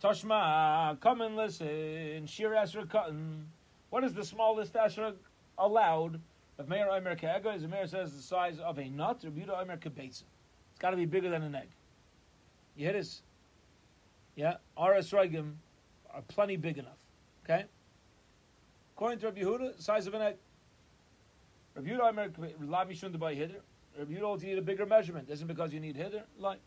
Tashma, 0.00 1.00
come 1.00 1.20
and 1.20 1.34
listen. 1.34 2.26
Shir 2.26 2.50
Esrog 2.50 2.88
cotton. 2.88 3.48
What 3.90 4.04
is 4.04 4.14
the 4.14 4.24
smallest 4.24 4.74
Esrog 4.74 5.14
allowed? 5.58 6.20
If 6.56 6.68
Meir 6.68 6.88
Omer 6.90 7.16
Ke'ega, 7.16 7.56
as 7.56 7.66
Meir 7.66 7.88
says, 7.88 8.14
the 8.14 8.22
size 8.22 8.60
of 8.60 8.78
a 8.78 8.88
nut, 8.88 9.24
or 9.24 9.30
Buda 9.30 9.58
Omer 9.58 9.78
Ke'beitza. 9.78 10.22
It's 10.70 10.78
got 10.78 10.90
to 10.90 10.96
be 10.96 11.06
bigger 11.06 11.28
than 11.28 11.42
an 11.42 11.56
egg. 11.56 11.66
You 12.76 12.84
hear 12.84 12.92
this? 12.92 13.22
Yeah? 14.36 14.58
Our 14.76 14.94
Esrogim 14.94 15.54
are 16.12 16.22
plenty 16.28 16.56
big 16.56 16.78
enough. 16.78 17.00
Okay? 17.44 17.64
According 18.94 19.18
to 19.18 19.26
Rabbi 19.26 19.40
Yehuda, 19.40 19.82
size 19.82 20.06
of 20.06 20.14
an 20.14 20.22
egg. 20.22 20.36
Rabbi 21.74 21.88
Yehuda 21.88 22.10
Omer 22.10 22.28
Lavi 22.28 22.92
Shunda 22.92 23.18
by 23.18 23.34
Hiddur. 23.34 23.56
Rabbi 23.98 24.12
Yehuda 24.12 24.20
holds 24.20 24.44
you 24.44 24.50
need 24.50 24.58
a 24.58 24.62
bigger 24.62 24.86
measurement. 24.86 25.28
Isn't 25.28 25.48
because 25.48 25.72
you 25.72 25.80
need 25.80 25.96
Hiddur? 25.96 26.22
Like, 26.38 26.60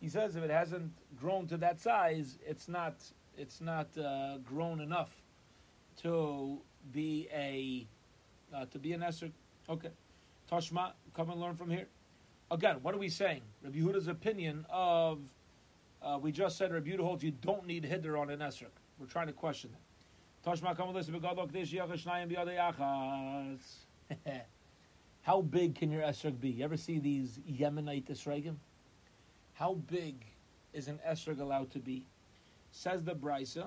He 0.00 0.08
says 0.08 0.36
if 0.36 0.42
it 0.42 0.50
hasn't 0.50 0.92
grown 1.20 1.46
to 1.48 1.56
that 1.58 1.78
size, 1.80 2.38
it's 2.46 2.68
not 2.68 2.94
it's 3.36 3.60
not 3.60 3.86
uh, 3.96 4.38
grown 4.38 4.80
enough 4.80 5.10
to 6.02 6.58
be 6.92 7.28
a 7.32 7.86
uh, 8.54 8.66
to 8.66 8.78
be 8.78 8.92
an 8.92 9.00
Esrog. 9.00 9.32
Okay, 9.68 9.90
Tashma, 10.50 10.92
come 11.14 11.30
and 11.30 11.40
learn 11.40 11.54
from 11.54 11.70
here. 11.70 11.86
Again, 12.50 12.76
what 12.82 12.94
are 12.94 12.98
we 12.98 13.08
saying? 13.08 13.42
Rabbi 13.62 13.78
Yehuda's 13.78 14.08
opinion 14.08 14.66
of 14.70 15.20
uh, 16.02 16.18
we 16.20 16.32
just 16.32 16.58
said 16.58 16.72
Rabbi 16.72 16.90
Yehuda 16.90 17.00
holds 17.00 17.22
you 17.22 17.30
don't 17.30 17.66
need 17.66 17.84
Hiddur 17.84 18.18
on 18.18 18.30
an 18.30 18.40
Esrog. 18.40 18.72
We're 18.98 19.06
trying 19.06 19.28
to 19.28 19.32
question 19.32 19.70
that. 19.72 20.50
Tashma, 20.50 20.76
come 20.76 20.88
and 20.88 20.96
listen. 20.96 21.14
How 25.22 25.40
big 25.40 25.76
can 25.76 25.90
your 25.90 26.02
esrog 26.02 26.40
be? 26.40 26.50
You 26.50 26.64
ever 26.64 26.76
see 26.76 26.98
these 26.98 27.38
Yemenite 27.48 28.10
esrogim? 28.10 28.56
How 29.54 29.74
big 29.74 30.16
is 30.72 30.88
an 30.88 30.98
esrog 31.08 31.40
allowed 31.40 31.70
to 31.72 31.78
be? 31.78 32.06
Says 32.72 33.04
the 33.04 33.14
brisa, 33.14 33.66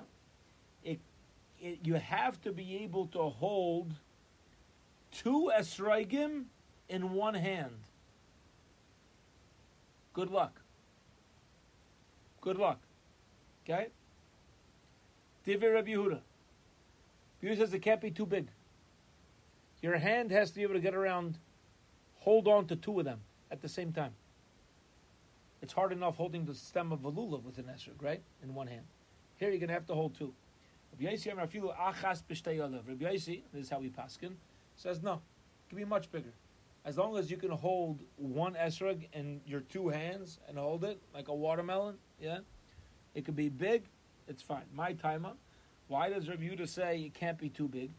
it, 0.83 0.99
it, 1.61 1.79
you 1.83 1.93
have 1.95 2.41
to 2.41 2.51
be 2.51 2.77
able 2.83 3.07
to 3.07 3.29
hold 3.29 3.93
two 5.11 5.51
esrogim 5.57 6.45
in 6.89 7.13
one 7.13 7.35
hand. 7.35 7.75
Good 10.13 10.29
luck. 10.29 10.59
Good 12.41 12.57
luck. 12.57 12.79
Okay? 13.63 13.87
Divi 15.45 15.67
Rabbi 15.67 15.91
Yehuda. 15.91 16.19
Yehuda 17.41 17.57
says 17.57 17.73
it 17.73 17.79
can't 17.79 18.01
be 18.01 18.11
too 18.11 18.25
big. 18.25 18.47
Your 19.81 19.97
hand 19.97 20.31
has 20.31 20.49
to 20.49 20.55
be 20.55 20.63
able 20.63 20.73
to 20.73 20.79
get 20.79 20.95
around, 20.95 21.37
hold 22.25 22.47
on 22.47 22.65
to 22.65 22.75
two 22.75 22.99
of 22.99 23.05
them 23.05 23.19
at 23.51 23.61
the 23.61 23.69
same 23.69 23.93
time. 23.93 24.11
It's 25.61 25.71
hard 25.71 25.91
enough 25.91 26.15
holding 26.15 26.43
the 26.43 26.55
stem 26.55 26.91
of 26.91 27.05
a 27.05 27.11
lulav 27.11 27.43
with 27.43 27.59
an 27.59 27.65
esrog, 27.65 28.01
right? 28.01 28.21
In 28.43 28.55
one 28.55 28.65
hand. 28.65 28.81
Here 29.38 29.49
you're 29.49 29.59
going 29.59 29.67
to 29.67 29.75
have 29.75 29.85
to 29.85 29.93
hold 29.93 30.15
two. 30.15 30.33
Rabbi 30.91 31.13
Yossi, 31.13 31.31
this 33.53 33.65
is 33.65 33.69
how 33.69 33.79
we 33.79 33.89
paskin, 33.89 34.31
says 34.75 35.03
no, 35.03 35.13
it 35.13 35.69
can 35.69 35.77
be 35.77 35.85
much 35.85 36.11
bigger. 36.11 36.33
As 36.83 36.97
long 36.97 37.15
as 37.15 37.29
you 37.29 37.38
can 37.38 37.51
hold 37.51 37.99
one 38.17 38.55
esrog 38.55 39.07
in 39.13 39.39
your 39.45 39.59
two 39.59 39.89
hands 39.89 40.39
and 40.47 40.57
hold 40.57 40.83
it 40.83 40.99
like 41.13 41.27
a 41.27 41.33
watermelon, 41.33 41.95
yeah, 42.19 42.39
it 43.13 43.23
could 43.23 43.35
be 43.35 43.49
big, 43.49 43.83
it's 44.27 44.41
fine. 44.41 44.63
My 44.73 44.93
timer. 44.93 45.33
Why 45.89 46.09
does 46.09 46.27
Rabbi 46.27 46.43
Yehuda 46.43 46.67
say 46.67 47.01
it 47.01 47.13
can't 47.13 47.38
be 47.38 47.49
too 47.49 47.67
big? 47.67 47.91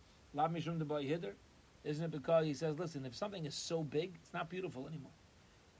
Isn't 1.87 2.05
it 2.05 2.11
because 2.11 2.45
he 2.45 2.53
says, 2.53 2.79
listen, 2.79 3.07
if 3.07 3.15
something 3.15 3.47
is 3.47 3.55
so 3.55 3.83
big, 3.83 4.13
it's 4.21 4.35
not 4.35 4.51
beautiful 4.51 4.89
anymore. 4.89 5.13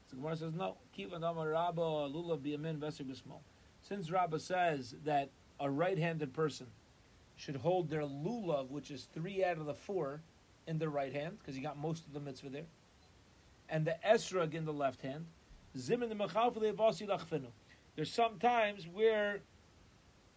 So 0.09 0.15
Gemara 0.15 0.37
says, 0.37 0.53
no. 0.53 0.77
Since 3.81 4.11
Rabbah 4.11 4.39
says 4.39 4.95
that 5.03 5.29
a 5.59 5.69
right-handed 5.69 6.33
person 6.33 6.67
should 7.35 7.57
hold 7.57 7.89
their 7.89 8.03
lulav, 8.03 8.69
which 8.69 8.89
is 8.89 9.07
three 9.13 9.43
out 9.43 9.57
of 9.57 9.65
the 9.65 9.73
four, 9.73 10.21
in 10.65 10.79
the 10.79 10.89
right 10.89 11.13
hand, 11.13 11.37
because 11.39 11.55
you 11.55 11.63
got 11.63 11.77
most 11.77 12.05
of 12.05 12.13
the 12.13 12.19
mitzvah 12.19 12.49
there, 12.49 12.65
and 13.69 13.85
the 13.85 13.95
esrog 14.05 14.53
in 14.53 14.65
the 14.65 14.73
left 14.73 15.01
hand, 15.01 15.25
zimin 15.77 16.09
the 16.09 17.51
there's 17.95 18.11
some 18.11 18.37
times 18.37 18.87
where 18.93 19.39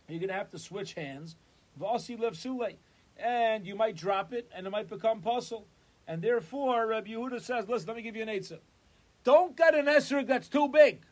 you're 0.09 0.19
going 0.19 0.29
to 0.29 0.35
have 0.35 0.51
to 0.51 0.59
switch 0.59 0.95
hands. 0.95 1.37
Vasi 1.79 2.19
levsule 2.19 2.75
and 3.23 3.67
you 3.67 3.75
might 3.75 3.97
drop 3.97 4.33
it, 4.33 4.51
and 4.55 4.67
it 4.67 4.71
might 4.71 4.89
become 4.89 5.21
pasul. 5.21 5.67
And 6.07 6.23
therefore, 6.23 6.87
Rabbi 6.87 7.11
Yehuda 7.11 7.41
says, 7.41 7.69
listen, 7.69 7.89
let 7.89 7.97
me 7.97 8.03
give 8.03 8.17
you 8.17 8.23
an 8.23 8.29
eitzah. 8.29 8.59
Don't 9.23 9.57
get 9.57 9.75
an 9.75 9.87
esrog 9.87 10.27
that's 10.27 10.49
too 10.49 10.69
big. 10.69 11.03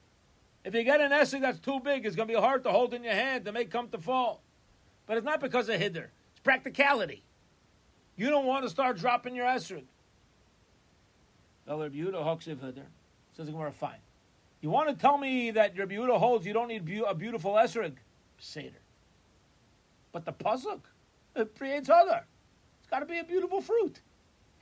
If 0.64 0.74
you 0.74 0.82
get 0.82 1.00
an 1.00 1.12
esrog 1.12 1.42
that's 1.42 1.60
too 1.60 1.80
big, 1.80 2.04
it's 2.04 2.16
going 2.16 2.28
to 2.28 2.34
be 2.34 2.40
hard 2.40 2.64
to 2.64 2.70
hold 2.70 2.94
in 2.94 3.04
your 3.04 3.14
hand. 3.14 3.46
It 3.46 3.52
may 3.52 3.64
come 3.64 3.88
to 3.90 3.98
fall. 3.98 4.42
But 5.06 5.18
it's 5.18 5.24
not 5.24 5.40
because 5.40 5.68
of 5.68 5.80
hiddur. 5.80 6.06
It's 6.32 6.40
practicality. 6.42 7.22
You 8.16 8.30
don't 8.30 8.46
want 8.46 8.64
to 8.64 8.70
start 8.70 8.98
dropping 8.98 9.36
your 9.36 9.46
esrog. 9.46 9.84
Rabbi 11.66 11.96
Yehuda 11.96 12.14
hoksiv 12.14 12.56
hiddur. 12.56 12.86
Says 13.36 13.48
Gemara, 13.48 13.70
fine. 13.70 14.00
You 14.60 14.70
want 14.70 14.88
to 14.88 14.96
tell 14.96 15.16
me 15.16 15.52
that 15.52 15.78
Rabbi 15.78 15.94
Yehuda 15.94 16.18
holds 16.18 16.44
you 16.44 16.52
don't 16.52 16.68
need 16.68 17.02
a 17.06 17.14
beautiful 17.14 17.52
esrog? 17.52 17.92
Seder. 18.38 18.80
But 20.12 20.24
the 20.24 20.32
it 20.32 20.80
Uh, 21.38 21.44
creates 21.56 21.88
other. 21.88 22.24
It's 22.80 22.90
got 22.90 23.00
to 23.00 23.06
be 23.06 23.18
a 23.18 23.24
beautiful 23.24 23.60
fruit. 23.60 24.00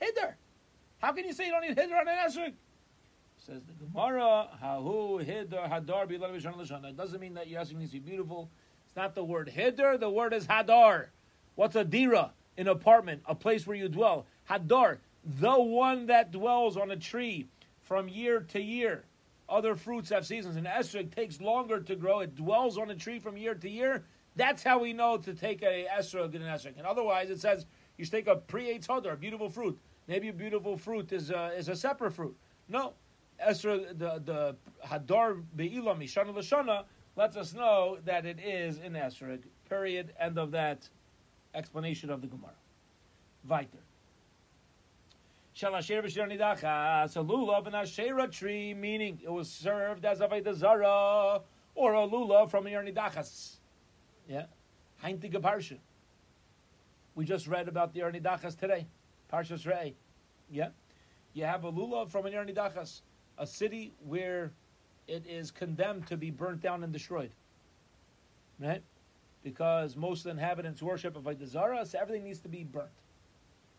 Hiddur. 0.01 0.33
How 0.99 1.11
can 1.11 1.25
you 1.25 1.33
say 1.33 1.45
you 1.45 1.51
don't 1.51 1.61
need 1.61 1.75
hiddur 1.75 1.99
on 1.99 2.07
an 2.07 2.17
esrog? 2.27 2.53
Says 3.39 3.61
the 3.63 3.85
Gemara, 3.85 4.47
Hahu 4.61 5.23
hidder 5.25 5.67
hadar 5.69 6.89
It 6.89 6.97
doesn't 6.97 7.19
mean 7.19 7.33
that 7.35 7.47
your 7.47 7.61
esrog 7.61 7.77
needs 7.77 7.91
to 7.91 7.99
be 7.99 8.09
beautiful. 8.09 8.49
It's 8.85 8.95
not 8.95 9.15
the 9.15 9.23
word 9.23 9.51
hiddur. 9.55 9.99
The 9.99 10.09
word 10.09 10.33
is 10.33 10.45
hadar. 10.45 11.07
What's 11.55 11.75
a 11.75 11.83
dira? 11.83 12.31
An 12.57 12.67
apartment, 12.67 13.21
a 13.25 13.35
place 13.35 13.65
where 13.65 13.77
you 13.77 13.87
dwell. 13.89 14.25
Hadar, 14.49 14.97
the 15.39 15.59
one 15.59 16.07
that 16.07 16.31
dwells 16.31 16.77
on 16.77 16.91
a 16.91 16.95
tree 16.95 17.47
from 17.83 18.07
year 18.07 18.41
to 18.49 18.61
year. 18.61 19.03
Other 19.49 19.75
fruits 19.75 20.09
have 20.09 20.25
seasons. 20.25 20.57
An 20.57 20.65
esrog 20.65 21.15
takes 21.15 21.39
longer 21.39 21.79
to 21.79 21.95
grow. 21.95 22.19
It 22.19 22.35
dwells 22.35 22.77
on 22.77 22.89
a 22.91 22.95
tree 22.95 23.19
from 23.19 23.37
year 23.37 23.55
to 23.55 23.69
year. 23.69 24.03
That's 24.37 24.61
how 24.61 24.79
we 24.79 24.93
know 24.93 25.17
to 25.17 25.33
take 25.33 25.63
a 25.63 25.87
esrog 25.97 26.35
and 26.35 26.43
an 26.43 26.43
esrog. 26.43 26.77
And 26.77 26.85
otherwise, 26.85 27.31
it 27.31 27.41
says 27.41 27.65
you 27.97 28.05
should 28.05 28.11
take 28.11 28.27
a 28.27 28.35
pri 28.35 28.79
hadar, 28.79 29.13
a 29.13 29.17
beautiful 29.17 29.49
fruit. 29.49 29.79
Maybe 30.07 30.29
a 30.29 30.33
beautiful 30.33 30.77
fruit 30.77 31.11
is 31.11 31.31
a, 31.31 31.47
is 31.57 31.69
a 31.69 31.75
separate 31.75 32.11
fruit. 32.11 32.37
No, 32.69 32.93
esrog, 33.45 33.97
the 33.97 34.21
the 34.23 34.55
hadar 34.85 35.43
be'ilam 35.55 35.99
mishana 35.99 36.35
l'shana 36.35 36.83
lets 37.15 37.35
us 37.35 37.55
know 37.55 37.97
that 38.05 38.27
it 38.27 38.39
is 38.39 38.77
an 38.77 38.93
esrog. 38.93 39.41
Period. 39.67 40.13
End 40.19 40.37
of 40.37 40.51
that 40.51 40.87
explanation 41.55 42.11
of 42.11 42.21
the 42.21 42.27
Gemara. 42.27 42.53
Weiter. 43.47 43.79
A 45.59 45.65
lulav 45.65 47.65
and 47.65 47.75
ashera 47.75 48.31
tree, 48.31 48.75
meaning 48.75 49.19
it 49.23 49.31
was 49.31 49.49
served 49.49 50.05
as 50.05 50.21
a 50.21 50.53
zara 50.53 51.41
or 51.73 51.95
a 51.95 52.07
lulav 52.07 52.51
from 52.51 52.67
a 52.67 52.69
nidachas. 52.69 53.57
Yeah. 54.27 54.45
Heintige 55.03 55.41
Parsha. 55.41 55.77
We 57.15 57.25
just 57.25 57.47
read 57.47 57.67
about 57.67 57.93
the 57.93 58.01
Dachas 58.01 58.57
today. 58.57 58.85
Parshas 59.31 59.65
Re'eh. 59.65 59.93
Yeah. 60.51 60.69
You 61.33 61.45
have 61.45 61.63
a 61.63 61.71
lulav 61.71 62.09
from 62.09 62.25
an 62.25 62.33
Dachas, 62.33 63.01
a 63.37 63.47
city 63.47 63.93
where 64.05 64.51
it 65.07 65.25
is 65.27 65.51
condemned 65.51 66.07
to 66.07 66.17
be 66.17 66.29
burnt 66.29 66.61
down 66.61 66.83
and 66.83 66.91
destroyed. 66.91 67.31
Right? 68.59 68.83
Because 69.43 69.95
most 69.95 70.19
of 70.19 70.23
the 70.25 70.29
inhabitants 70.31 70.81
worship 70.81 71.15
of 71.15 71.27
Zara, 71.47 71.85
so 71.85 71.99
everything 71.99 72.23
needs 72.23 72.39
to 72.39 72.49
be 72.49 72.63
burnt. 72.63 72.89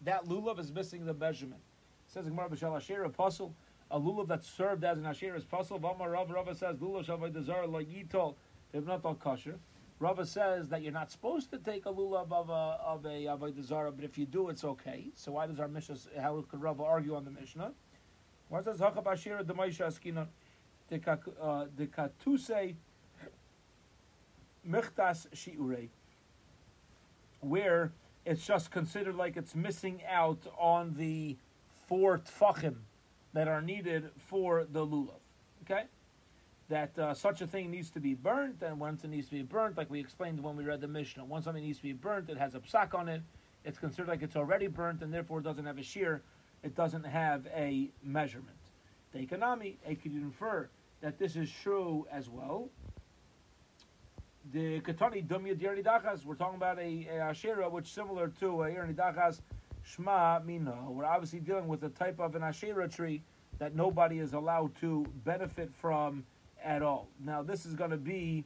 that 0.02 0.24
lulav 0.24 0.58
is 0.58 0.72
missing 0.72 1.04
the 1.04 1.14
measurement. 1.14 1.60
says 2.06 2.26
Gemara 2.26 2.48
b'shal 2.48 2.76
asher 2.76 3.04
apostle, 3.04 3.54
a 3.90 4.00
lulav 4.00 4.28
that 4.28 4.44
served 4.44 4.84
as 4.84 4.98
an 4.98 5.06
asher 5.06 5.34
is 5.36 5.44
apostle. 5.44 5.78
V'amar 5.78 6.12
Rav 6.12 6.30
Rava 6.30 6.54
says 6.54 6.76
lulav 6.76 7.06
shavay 7.06 7.32
dezar 7.32 7.66
like 7.66 7.88
yitol 7.88 8.36
if 8.72 8.84
not 8.84 9.04
all 9.04 9.14
kosher. 9.14 9.58
Rava 10.00 10.24
says 10.24 10.68
that 10.68 10.82
you're 10.82 10.92
not 10.92 11.10
supposed 11.10 11.50
to 11.50 11.58
take 11.58 11.86
a 11.86 11.92
lulav 11.92 12.30
of 12.30 12.50
a 12.50 13.28
of 13.28 13.42
a 13.42 13.62
zarah, 13.62 13.90
but 13.90 14.04
if 14.04 14.16
you 14.16 14.26
do, 14.26 14.48
it's 14.48 14.64
okay. 14.64 15.06
So 15.14 15.32
why 15.32 15.46
does 15.46 15.58
our 15.58 15.68
Mishnah? 15.68 15.96
How 16.20 16.44
could 16.48 16.62
Rava 16.62 16.84
argue 16.84 17.16
on 17.16 17.24
the 17.24 17.32
Mishnah? 17.32 17.72
What 18.48 18.64
says 18.64 18.78
Hakab 18.78 19.04
Ashira 19.04 19.44
Demaisha 19.44 19.86
Askina 19.86 20.28
the 20.88 20.96
uh, 21.40 21.66
Katuse 21.78 22.74
Michtas 24.68 25.26
Shiurei, 25.34 25.88
where 27.40 27.92
it's 28.24 28.46
just 28.46 28.70
considered 28.70 29.16
like 29.16 29.36
it's 29.36 29.54
missing 29.54 30.00
out 30.08 30.46
on 30.58 30.94
the 30.96 31.36
four 31.86 32.18
tfachim 32.18 32.76
that 33.32 33.48
are 33.48 33.62
needed 33.62 34.10
for 34.28 34.66
the 34.70 34.86
lulav. 34.86 35.20
Okay? 35.64 35.84
That 36.68 36.98
uh, 36.98 37.14
such 37.14 37.40
a 37.40 37.46
thing 37.46 37.70
needs 37.70 37.90
to 37.90 38.00
be 38.00 38.14
burnt, 38.14 38.62
and 38.62 38.78
once 38.78 39.02
it 39.02 39.08
needs 39.08 39.28
to 39.28 39.36
be 39.36 39.42
burnt, 39.42 39.78
like 39.78 39.88
we 39.88 39.98
explained 40.00 40.42
when 40.42 40.54
we 40.54 40.64
read 40.64 40.82
the 40.82 40.88
Mishnah, 40.88 41.24
once 41.24 41.46
something 41.46 41.64
needs 41.64 41.78
to 41.78 41.84
be 41.84 41.94
burnt, 41.94 42.28
it 42.28 42.36
has 42.36 42.54
a 42.54 42.60
psak 42.60 42.94
on 42.94 43.08
it, 43.08 43.22
it's 43.64 43.78
considered 43.78 44.08
like 44.08 44.22
it's 44.22 44.36
already 44.36 44.66
burnt, 44.66 45.02
and 45.02 45.12
therefore 45.12 45.40
doesn't 45.40 45.64
have 45.64 45.78
a 45.78 45.82
shear, 45.82 46.22
it 46.62 46.74
doesn't 46.74 47.04
have 47.04 47.46
a 47.54 47.88
measurement. 48.02 48.58
The 49.12 49.20
economy, 49.20 49.78
it 49.88 50.02
could 50.02 50.12
infer 50.12 50.68
that 51.00 51.18
this 51.18 51.36
is 51.36 51.50
true 51.62 52.06
as 52.12 52.28
well. 52.28 52.68
The 54.52 54.80
Katani 54.80 55.26
Dumya 55.26 55.56
Dachas, 55.82 56.24
we're 56.24 56.34
talking 56.34 56.56
about 56.56 56.78
a, 56.78 57.06
a 57.10 57.30
Ashera 57.30 57.70
which 57.70 57.86
is 57.86 57.90
similar 57.92 58.28
to 58.40 58.62
a 58.62 58.70
Dachas 58.70 59.40
Shma 59.86 60.44
Mina. 60.44 60.76
We're 60.88 61.04
obviously 61.04 61.40
dealing 61.40 61.68
with 61.68 61.82
a 61.84 61.90
type 61.90 62.18
of 62.18 62.34
an 62.34 62.42
Ashera 62.42 62.94
tree 62.94 63.22
that 63.58 63.74
nobody 63.74 64.18
is 64.18 64.34
allowed 64.34 64.74
to 64.80 65.06
benefit 65.24 65.70
from 65.74 66.24
at 66.64 66.82
all. 66.82 67.08
Now, 67.22 67.42
this 67.42 67.66
is 67.66 67.74
going 67.74 67.90
to 67.90 67.96
be 67.96 68.44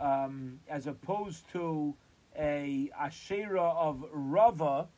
um, 0.00 0.60
as 0.68 0.86
opposed 0.86 1.50
to 1.52 1.94
a 2.38 2.90
Ashera 3.00 3.74
of 3.76 4.04
Rava, 4.12 4.88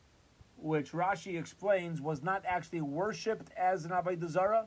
which 0.57 0.92
Rashi 0.92 1.38
explains 1.38 2.00
was 2.00 2.22
not 2.22 2.42
actually 2.46 2.80
worshipped 2.80 3.50
as 3.57 3.84
an 3.84 3.90
Avodah 3.90 4.66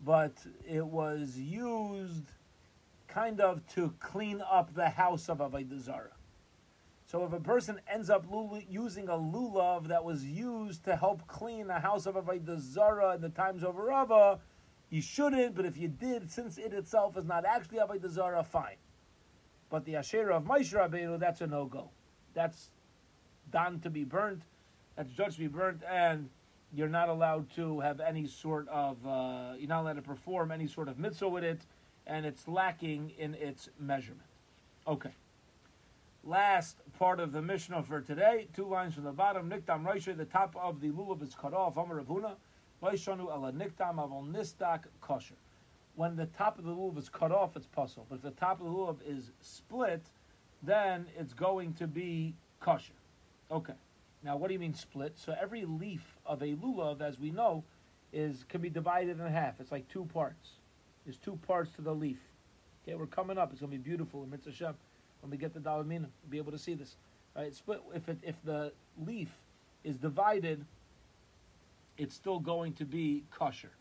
but 0.00 0.32
it 0.68 0.84
was 0.84 1.36
used 1.36 2.26
kind 3.08 3.40
of 3.40 3.66
to 3.74 3.94
clean 3.98 4.42
up 4.48 4.74
the 4.74 4.88
house 4.88 5.28
of 5.28 5.38
Avodah. 5.38 6.08
So 7.06 7.24
if 7.24 7.32
a 7.32 7.40
person 7.40 7.80
ends 7.90 8.10
up 8.10 8.26
using 8.68 9.08
a 9.08 9.12
lulav 9.12 9.88
that 9.88 10.04
was 10.04 10.24
used 10.24 10.84
to 10.84 10.94
help 10.94 11.26
clean 11.26 11.66
the 11.66 11.80
house 11.80 12.06
of 12.06 12.16
Avodah 12.16 12.60
Zarah 12.60 13.14
in 13.14 13.22
the 13.22 13.30
times 13.30 13.64
of 13.64 13.76
Rava, 13.76 14.38
you 14.90 15.02
shouldn't, 15.02 15.54
but 15.54 15.66
if 15.66 15.76
you 15.76 15.88
did, 15.88 16.30
since 16.30 16.58
it 16.58 16.72
itself 16.72 17.16
is 17.16 17.24
not 17.24 17.44
actually 17.44 17.78
Avodah 17.78 18.10
Zarah, 18.10 18.44
fine. 18.44 18.76
But 19.70 19.84
the 19.84 19.96
Asherah 19.96 20.36
of 20.36 20.44
Moshe 20.44 20.72
Rabbeinu, 20.72 21.18
that's 21.18 21.40
a 21.40 21.46
no-go. 21.46 21.90
That's 22.34 22.70
done 23.50 23.80
to 23.80 23.90
be 23.90 24.04
burnt, 24.04 24.42
that's 24.96 25.10
judged 25.12 25.36
to 25.36 25.40
be 25.40 25.48
burnt, 25.48 25.82
and 25.88 26.30
you're 26.74 26.88
not 26.88 27.08
allowed 27.08 27.50
to 27.56 27.80
have 27.80 28.00
any 28.00 28.26
sort 28.26 28.68
of, 28.68 29.04
uh, 29.06 29.54
you're 29.58 29.68
not 29.68 29.82
allowed 29.82 29.96
to 29.96 30.02
perform 30.02 30.50
any 30.50 30.66
sort 30.66 30.88
of 30.88 30.98
mitzvah 30.98 31.28
with 31.28 31.44
it, 31.44 31.60
and 32.06 32.24
it's 32.24 32.48
lacking 32.48 33.12
in 33.18 33.34
its 33.34 33.68
measurement. 33.78 34.28
Okay. 34.86 35.12
Last 36.24 36.76
part 36.98 37.20
of 37.20 37.32
the 37.32 37.40
Mishnah 37.40 37.82
for 37.82 38.00
today, 38.00 38.48
two 38.54 38.66
lines 38.66 38.94
from 38.94 39.04
the 39.04 39.12
bottom. 39.12 39.48
Niktam 39.48 39.84
Raisha, 39.84 40.16
the 40.16 40.24
top 40.24 40.56
of 40.56 40.80
the 40.80 40.90
lulav 40.90 41.22
is 41.22 41.34
cut 41.34 41.54
off. 41.54 41.76
Amar 41.76 42.00
Ravuna, 42.00 42.36
When 42.80 42.94
the 46.14 46.26
top 46.26 46.58
of 46.58 46.64
the 46.64 46.70
lulav 46.70 46.98
is 46.98 47.08
cut 47.08 47.32
off, 47.32 47.56
it's 47.56 47.66
pasul. 47.66 48.06
But 48.08 48.16
if 48.16 48.22
the 48.22 48.30
top 48.30 48.60
of 48.60 48.66
the 48.66 48.72
lulav 48.72 48.98
is 49.04 49.32
split, 49.40 50.02
then 50.62 51.06
it's 51.18 51.32
going 51.32 51.74
to 51.74 51.86
be 51.86 52.34
kosher. 52.60 52.92
Okay. 53.50 53.72
Now, 54.22 54.36
what 54.36 54.48
do 54.48 54.52
you 54.52 54.60
mean 54.60 54.74
split? 54.74 55.12
So 55.16 55.34
every 55.40 55.64
leaf 55.64 56.16
of 56.26 56.42
a 56.42 56.54
lulav, 56.54 57.00
as 57.00 57.18
we 57.18 57.30
know, 57.30 57.64
is 58.12 58.44
can 58.48 58.60
be 58.60 58.70
divided 58.70 59.18
in 59.20 59.26
half. 59.26 59.60
It's 59.60 59.72
like 59.72 59.88
two 59.88 60.04
parts. 60.06 60.50
There's 61.04 61.18
two 61.18 61.38
parts 61.46 61.72
to 61.76 61.82
the 61.82 61.94
leaf. 61.94 62.18
Okay, 62.82 62.94
we're 62.94 63.06
coming 63.06 63.38
up. 63.38 63.50
It's 63.50 63.60
going 63.60 63.72
to 63.72 63.78
be 63.78 63.82
beautiful 63.82 64.22
in 64.22 64.30
Mitzvah 64.30 64.52
Shem. 64.52 64.74
When 65.20 65.30
we 65.30 65.36
get 65.36 65.52
the 65.52 65.60
Dalamina, 65.60 66.06
we'll 66.22 66.30
be 66.30 66.38
able 66.38 66.52
to 66.52 66.58
see 66.58 66.74
this. 66.74 66.96
Right? 67.36 67.54
Split. 67.54 67.80
If 67.94 68.08
it, 68.08 68.18
if 68.22 68.36
the 68.44 68.72
leaf 69.04 69.30
is 69.84 69.96
divided, 69.96 70.64
it's 71.98 72.14
still 72.14 72.38
going 72.38 72.72
to 72.74 72.84
be 72.84 73.24
kosher. 73.30 73.72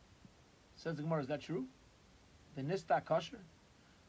Says 0.75 0.95
the 0.95 1.03
Gemara, 1.03 1.21
is 1.21 1.27
that 1.27 1.41
true? 1.41 1.65
The 2.55 2.63
nista 2.63 3.03
kosher? 3.05 3.39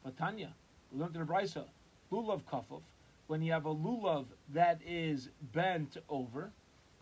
But 0.03 0.17
Tanya, 0.17 0.53
we 0.91 0.99
learned 0.99 1.15
in 1.15 1.25
the 1.25 1.31
Brisa, 1.31 1.65
lulav 2.11 2.41
kafuf, 2.43 2.81
when 3.27 3.41
you 3.43 3.51
have 3.51 3.65
a 3.65 3.73
lulav 3.73 4.25
that 4.53 4.79
is 4.85 5.29
bent 5.53 5.97
over, 6.09 6.49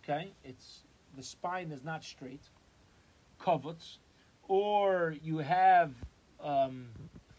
okay, 0.03 0.31
it's 0.43 0.81
the 1.15 1.23
spine 1.23 1.71
is 1.71 1.83
not 1.83 2.03
straight, 2.03 2.41
kovuts, 3.41 3.97
or 4.47 5.15
you 5.23 5.37
have 5.37 5.93
um, 6.43 6.87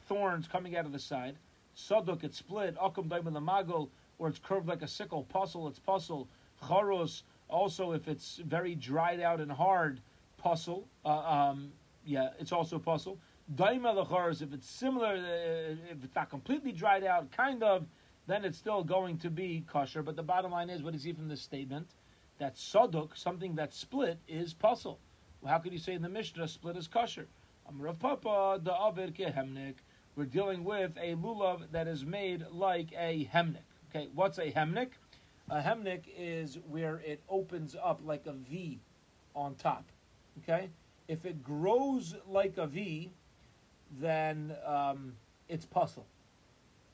thorns 0.09 0.49
coming 0.49 0.77
out 0.77 0.87
of 0.87 0.93
the 0.93 0.99
side, 0.99 1.37
saduk, 1.77 2.25
it's 2.25 2.39
split, 2.39 2.77
akum 2.77 3.09
daimel 3.09 3.89
or 4.19 4.29
it's 4.29 4.39
curved 4.39 4.67
like 4.67 4.83
a 4.83 4.89
sickle, 4.89 5.27
pasul, 5.33 5.69
it's 5.69 5.79
pasul, 5.79 6.27
charos, 6.63 7.23
also 7.49 7.93
if 7.93 8.09
it's 8.09 8.37
very 8.37 8.75
dried 8.75 9.21
out 9.21 9.41
and 9.41 9.51
hard, 9.51 10.01
pasul, 10.39 10.87
uh, 11.05 11.09
um, 11.09 11.73
yeah, 12.05 12.31
it's 12.39 12.53
also 12.53 12.79
pasul. 12.79 13.19
Daima 13.57 13.95
Daimel 13.95 14.43
if 14.43 14.53
it's 14.53 14.69
similar, 14.69 15.15
uh, 15.15 15.91
if 15.91 16.05
it's 16.05 16.15
not 16.15 16.31
completely 16.31 16.73
dried 16.73 17.05
out, 17.05 17.31
kind 17.33 17.63
of, 17.63 17.87
then 18.27 18.45
it's 18.45 18.59
still 18.59 18.85
going 18.85 19.19
to 19.19 19.31
be 19.31 19.65
kosher. 19.67 20.03
But 20.03 20.17
the 20.17 20.23
bottom 20.23 20.53
line 20.53 20.69
is, 20.69 20.83
what 20.83 20.95
is 20.95 21.09
from 21.17 21.29
this 21.29 21.41
statement? 21.41 21.89
That 22.39 22.57
saduk, 22.57 23.17
something 23.17 23.55
that's 23.55 23.77
split, 23.77 24.19
is 24.29 24.53
pasul. 24.53 24.99
Well, 25.41 25.53
how 25.53 25.59
could 25.59 25.73
you 25.73 25.79
say 25.79 25.95
in 25.95 26.03
the 26.03 26.09
Mishnah 26.09 26.49
split 26.49 26.77
is 26.77 26.87
kosher? 26.87 27.27
Papa, 27.99 28.61
the. 28.63 29.75
We're 30.17 30.25
dealing 30.25 30.65
with 30.65 30.97
a 30.97 31.15
lulav 31.15 31.71
that 31.71 31.87
is 31.87 32.05
made 32.05 32.45
like 32.51 32.93
a 32.99 33.29
hemnik. 33.33 33.63
Okay, 33.91 34.09
what's 34.15 34.39
a 34.39 34.51
hemnik? 34.51 34.89
A 35.51 35.61
hemnik 35.61 36.03
is 36.17 36.59
where 36.69 37.01
it 37.05 37.23
opens 37.29 37.75
up 37.83 38.01
like 38.05 38.27
a 38.27 38.33
V 38.33 38.79
on 39.35 39.55
top. 39.55 39.85
Okay, 40.43 40.69
if 41.09 41.25
it 41.25 41.43
grows 41.43 42.15
like 42.29 42.59
a 42.59 42.67
V, 42.67 43.11
then 43.99 44.55
um, 44.67 45.15
it's 45.49 45.65
pasul 45.65 46.07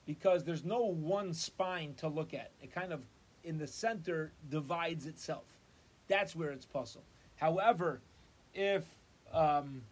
because 0.07 0.45
there's 0.45 0.65
no 0.65 0.85
one 0.85 1.33
spine 1.33 1.95
to 1.95 2.09
look 2.09 2.35
at. 2.35 2.51
It 2.63 2.73
kind 2.73 2.93
of, 2.93 3.03
in 3.43 3.59
the 3.59 3.67
center, 3.67 4.33
divides 4.51 5.07
itself. 5.07 5.45
That's 6.09 6.37
where 6.37 6.51
it's 6.51 6.67
pasul. 6.67 7.03
However, 7.37 8.01
if 8.55 8.85
um, 9.33 9.83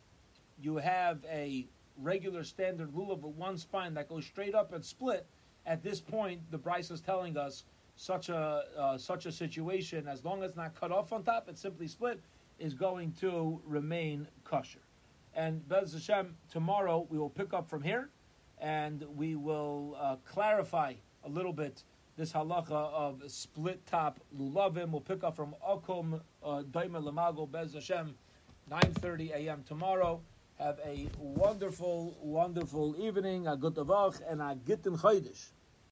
you 0.62 0.76
have 0.76 1.18
a 1.30 1.66
regular 2.00 2.44
standard 2.44 2.92
lulav 2.92 3.20
with 3.20 3.34
one 3.36 3.58
spine 3.58 3.94
that 3.94 4.08
goes 4.08 4.24
straight 4.24 4.54
up 4.54 4.72
and 4.72 4.84
split, 4.84 5.26
at 5.66 5.82
this 5.82 6.00
point, 6.00 6.40
the 6.50 6.58
Bryce 6.58 6.90
is 6.90 7.00
telling 7.00 7.36
us 7.36 7.64
such 8.03 8.30
a 8.30 8.64
uh, 8.76 8.98
such 8.98 9.26
a 9.26 9.32
situation, 9.32 10.09
as 10.09 10.24
long 10.24 10.42
as 10.42 10.57
not 10.57 10.74
cut 10.74 10.90
off 10.90 11.12
on 11.12 11.22
top, 11.22 11.48
it's 11.48 11.61
simply 11.61 11.86
split, 11.86 12.20
is 12.59 12.74
going 12.74 13.12
to 13.12 13.61
remain 13.64 14.26
kosher. 14.42 14.80
And 15.34 15.66
Bez 15.68 15.92
Hashem, 15.92 16.34
tomorrow 16.50 17.07
we 17.09 17.16
will 17.16 17.30
pick 17.30 17.55
up 17.55 17.70
from 17.70 17.82
here 17.82 18.11
and 18.59 19.05
we 19.16 19.36
will 19.36 19.96
uh, 20.00 20.16
clarify 20.24 20.94
a 21.24 21.28
little 21.28 21.53
bit 21.53 21.84
this 22.16 22.32
halacha 22.32 22.72
of 22.72 23.22
split 23.28 23.86
top 23.86 24.18
lulavim. 24.36 24.90
We'll 24.90 25.00
pick 25.00 25.22
up 25.22 25.36
from 25.36 25.55
Okom 25.66 26.20
uh, 26.42 26.62
Daima 26.72 27.00
Lamago 27.00 27.50
Bez 27.50 27.74
Hashem, 27.74 28.14
9.30 28.68 29.30
a.m. 29.30 29.62
tomorrow. 29.66 30.20
Have 30.59 30.80
a 30.84 31.07
wonderful, 31.18 32.16
wonderful 32.20 32.96
evening, 33.00 33.46
a 33.46 33.57
good 33.57 33.78
and 33.78 34.42
a 34.42 34.59
gitten 34.66 34.96
chaydish. 34.98 35.53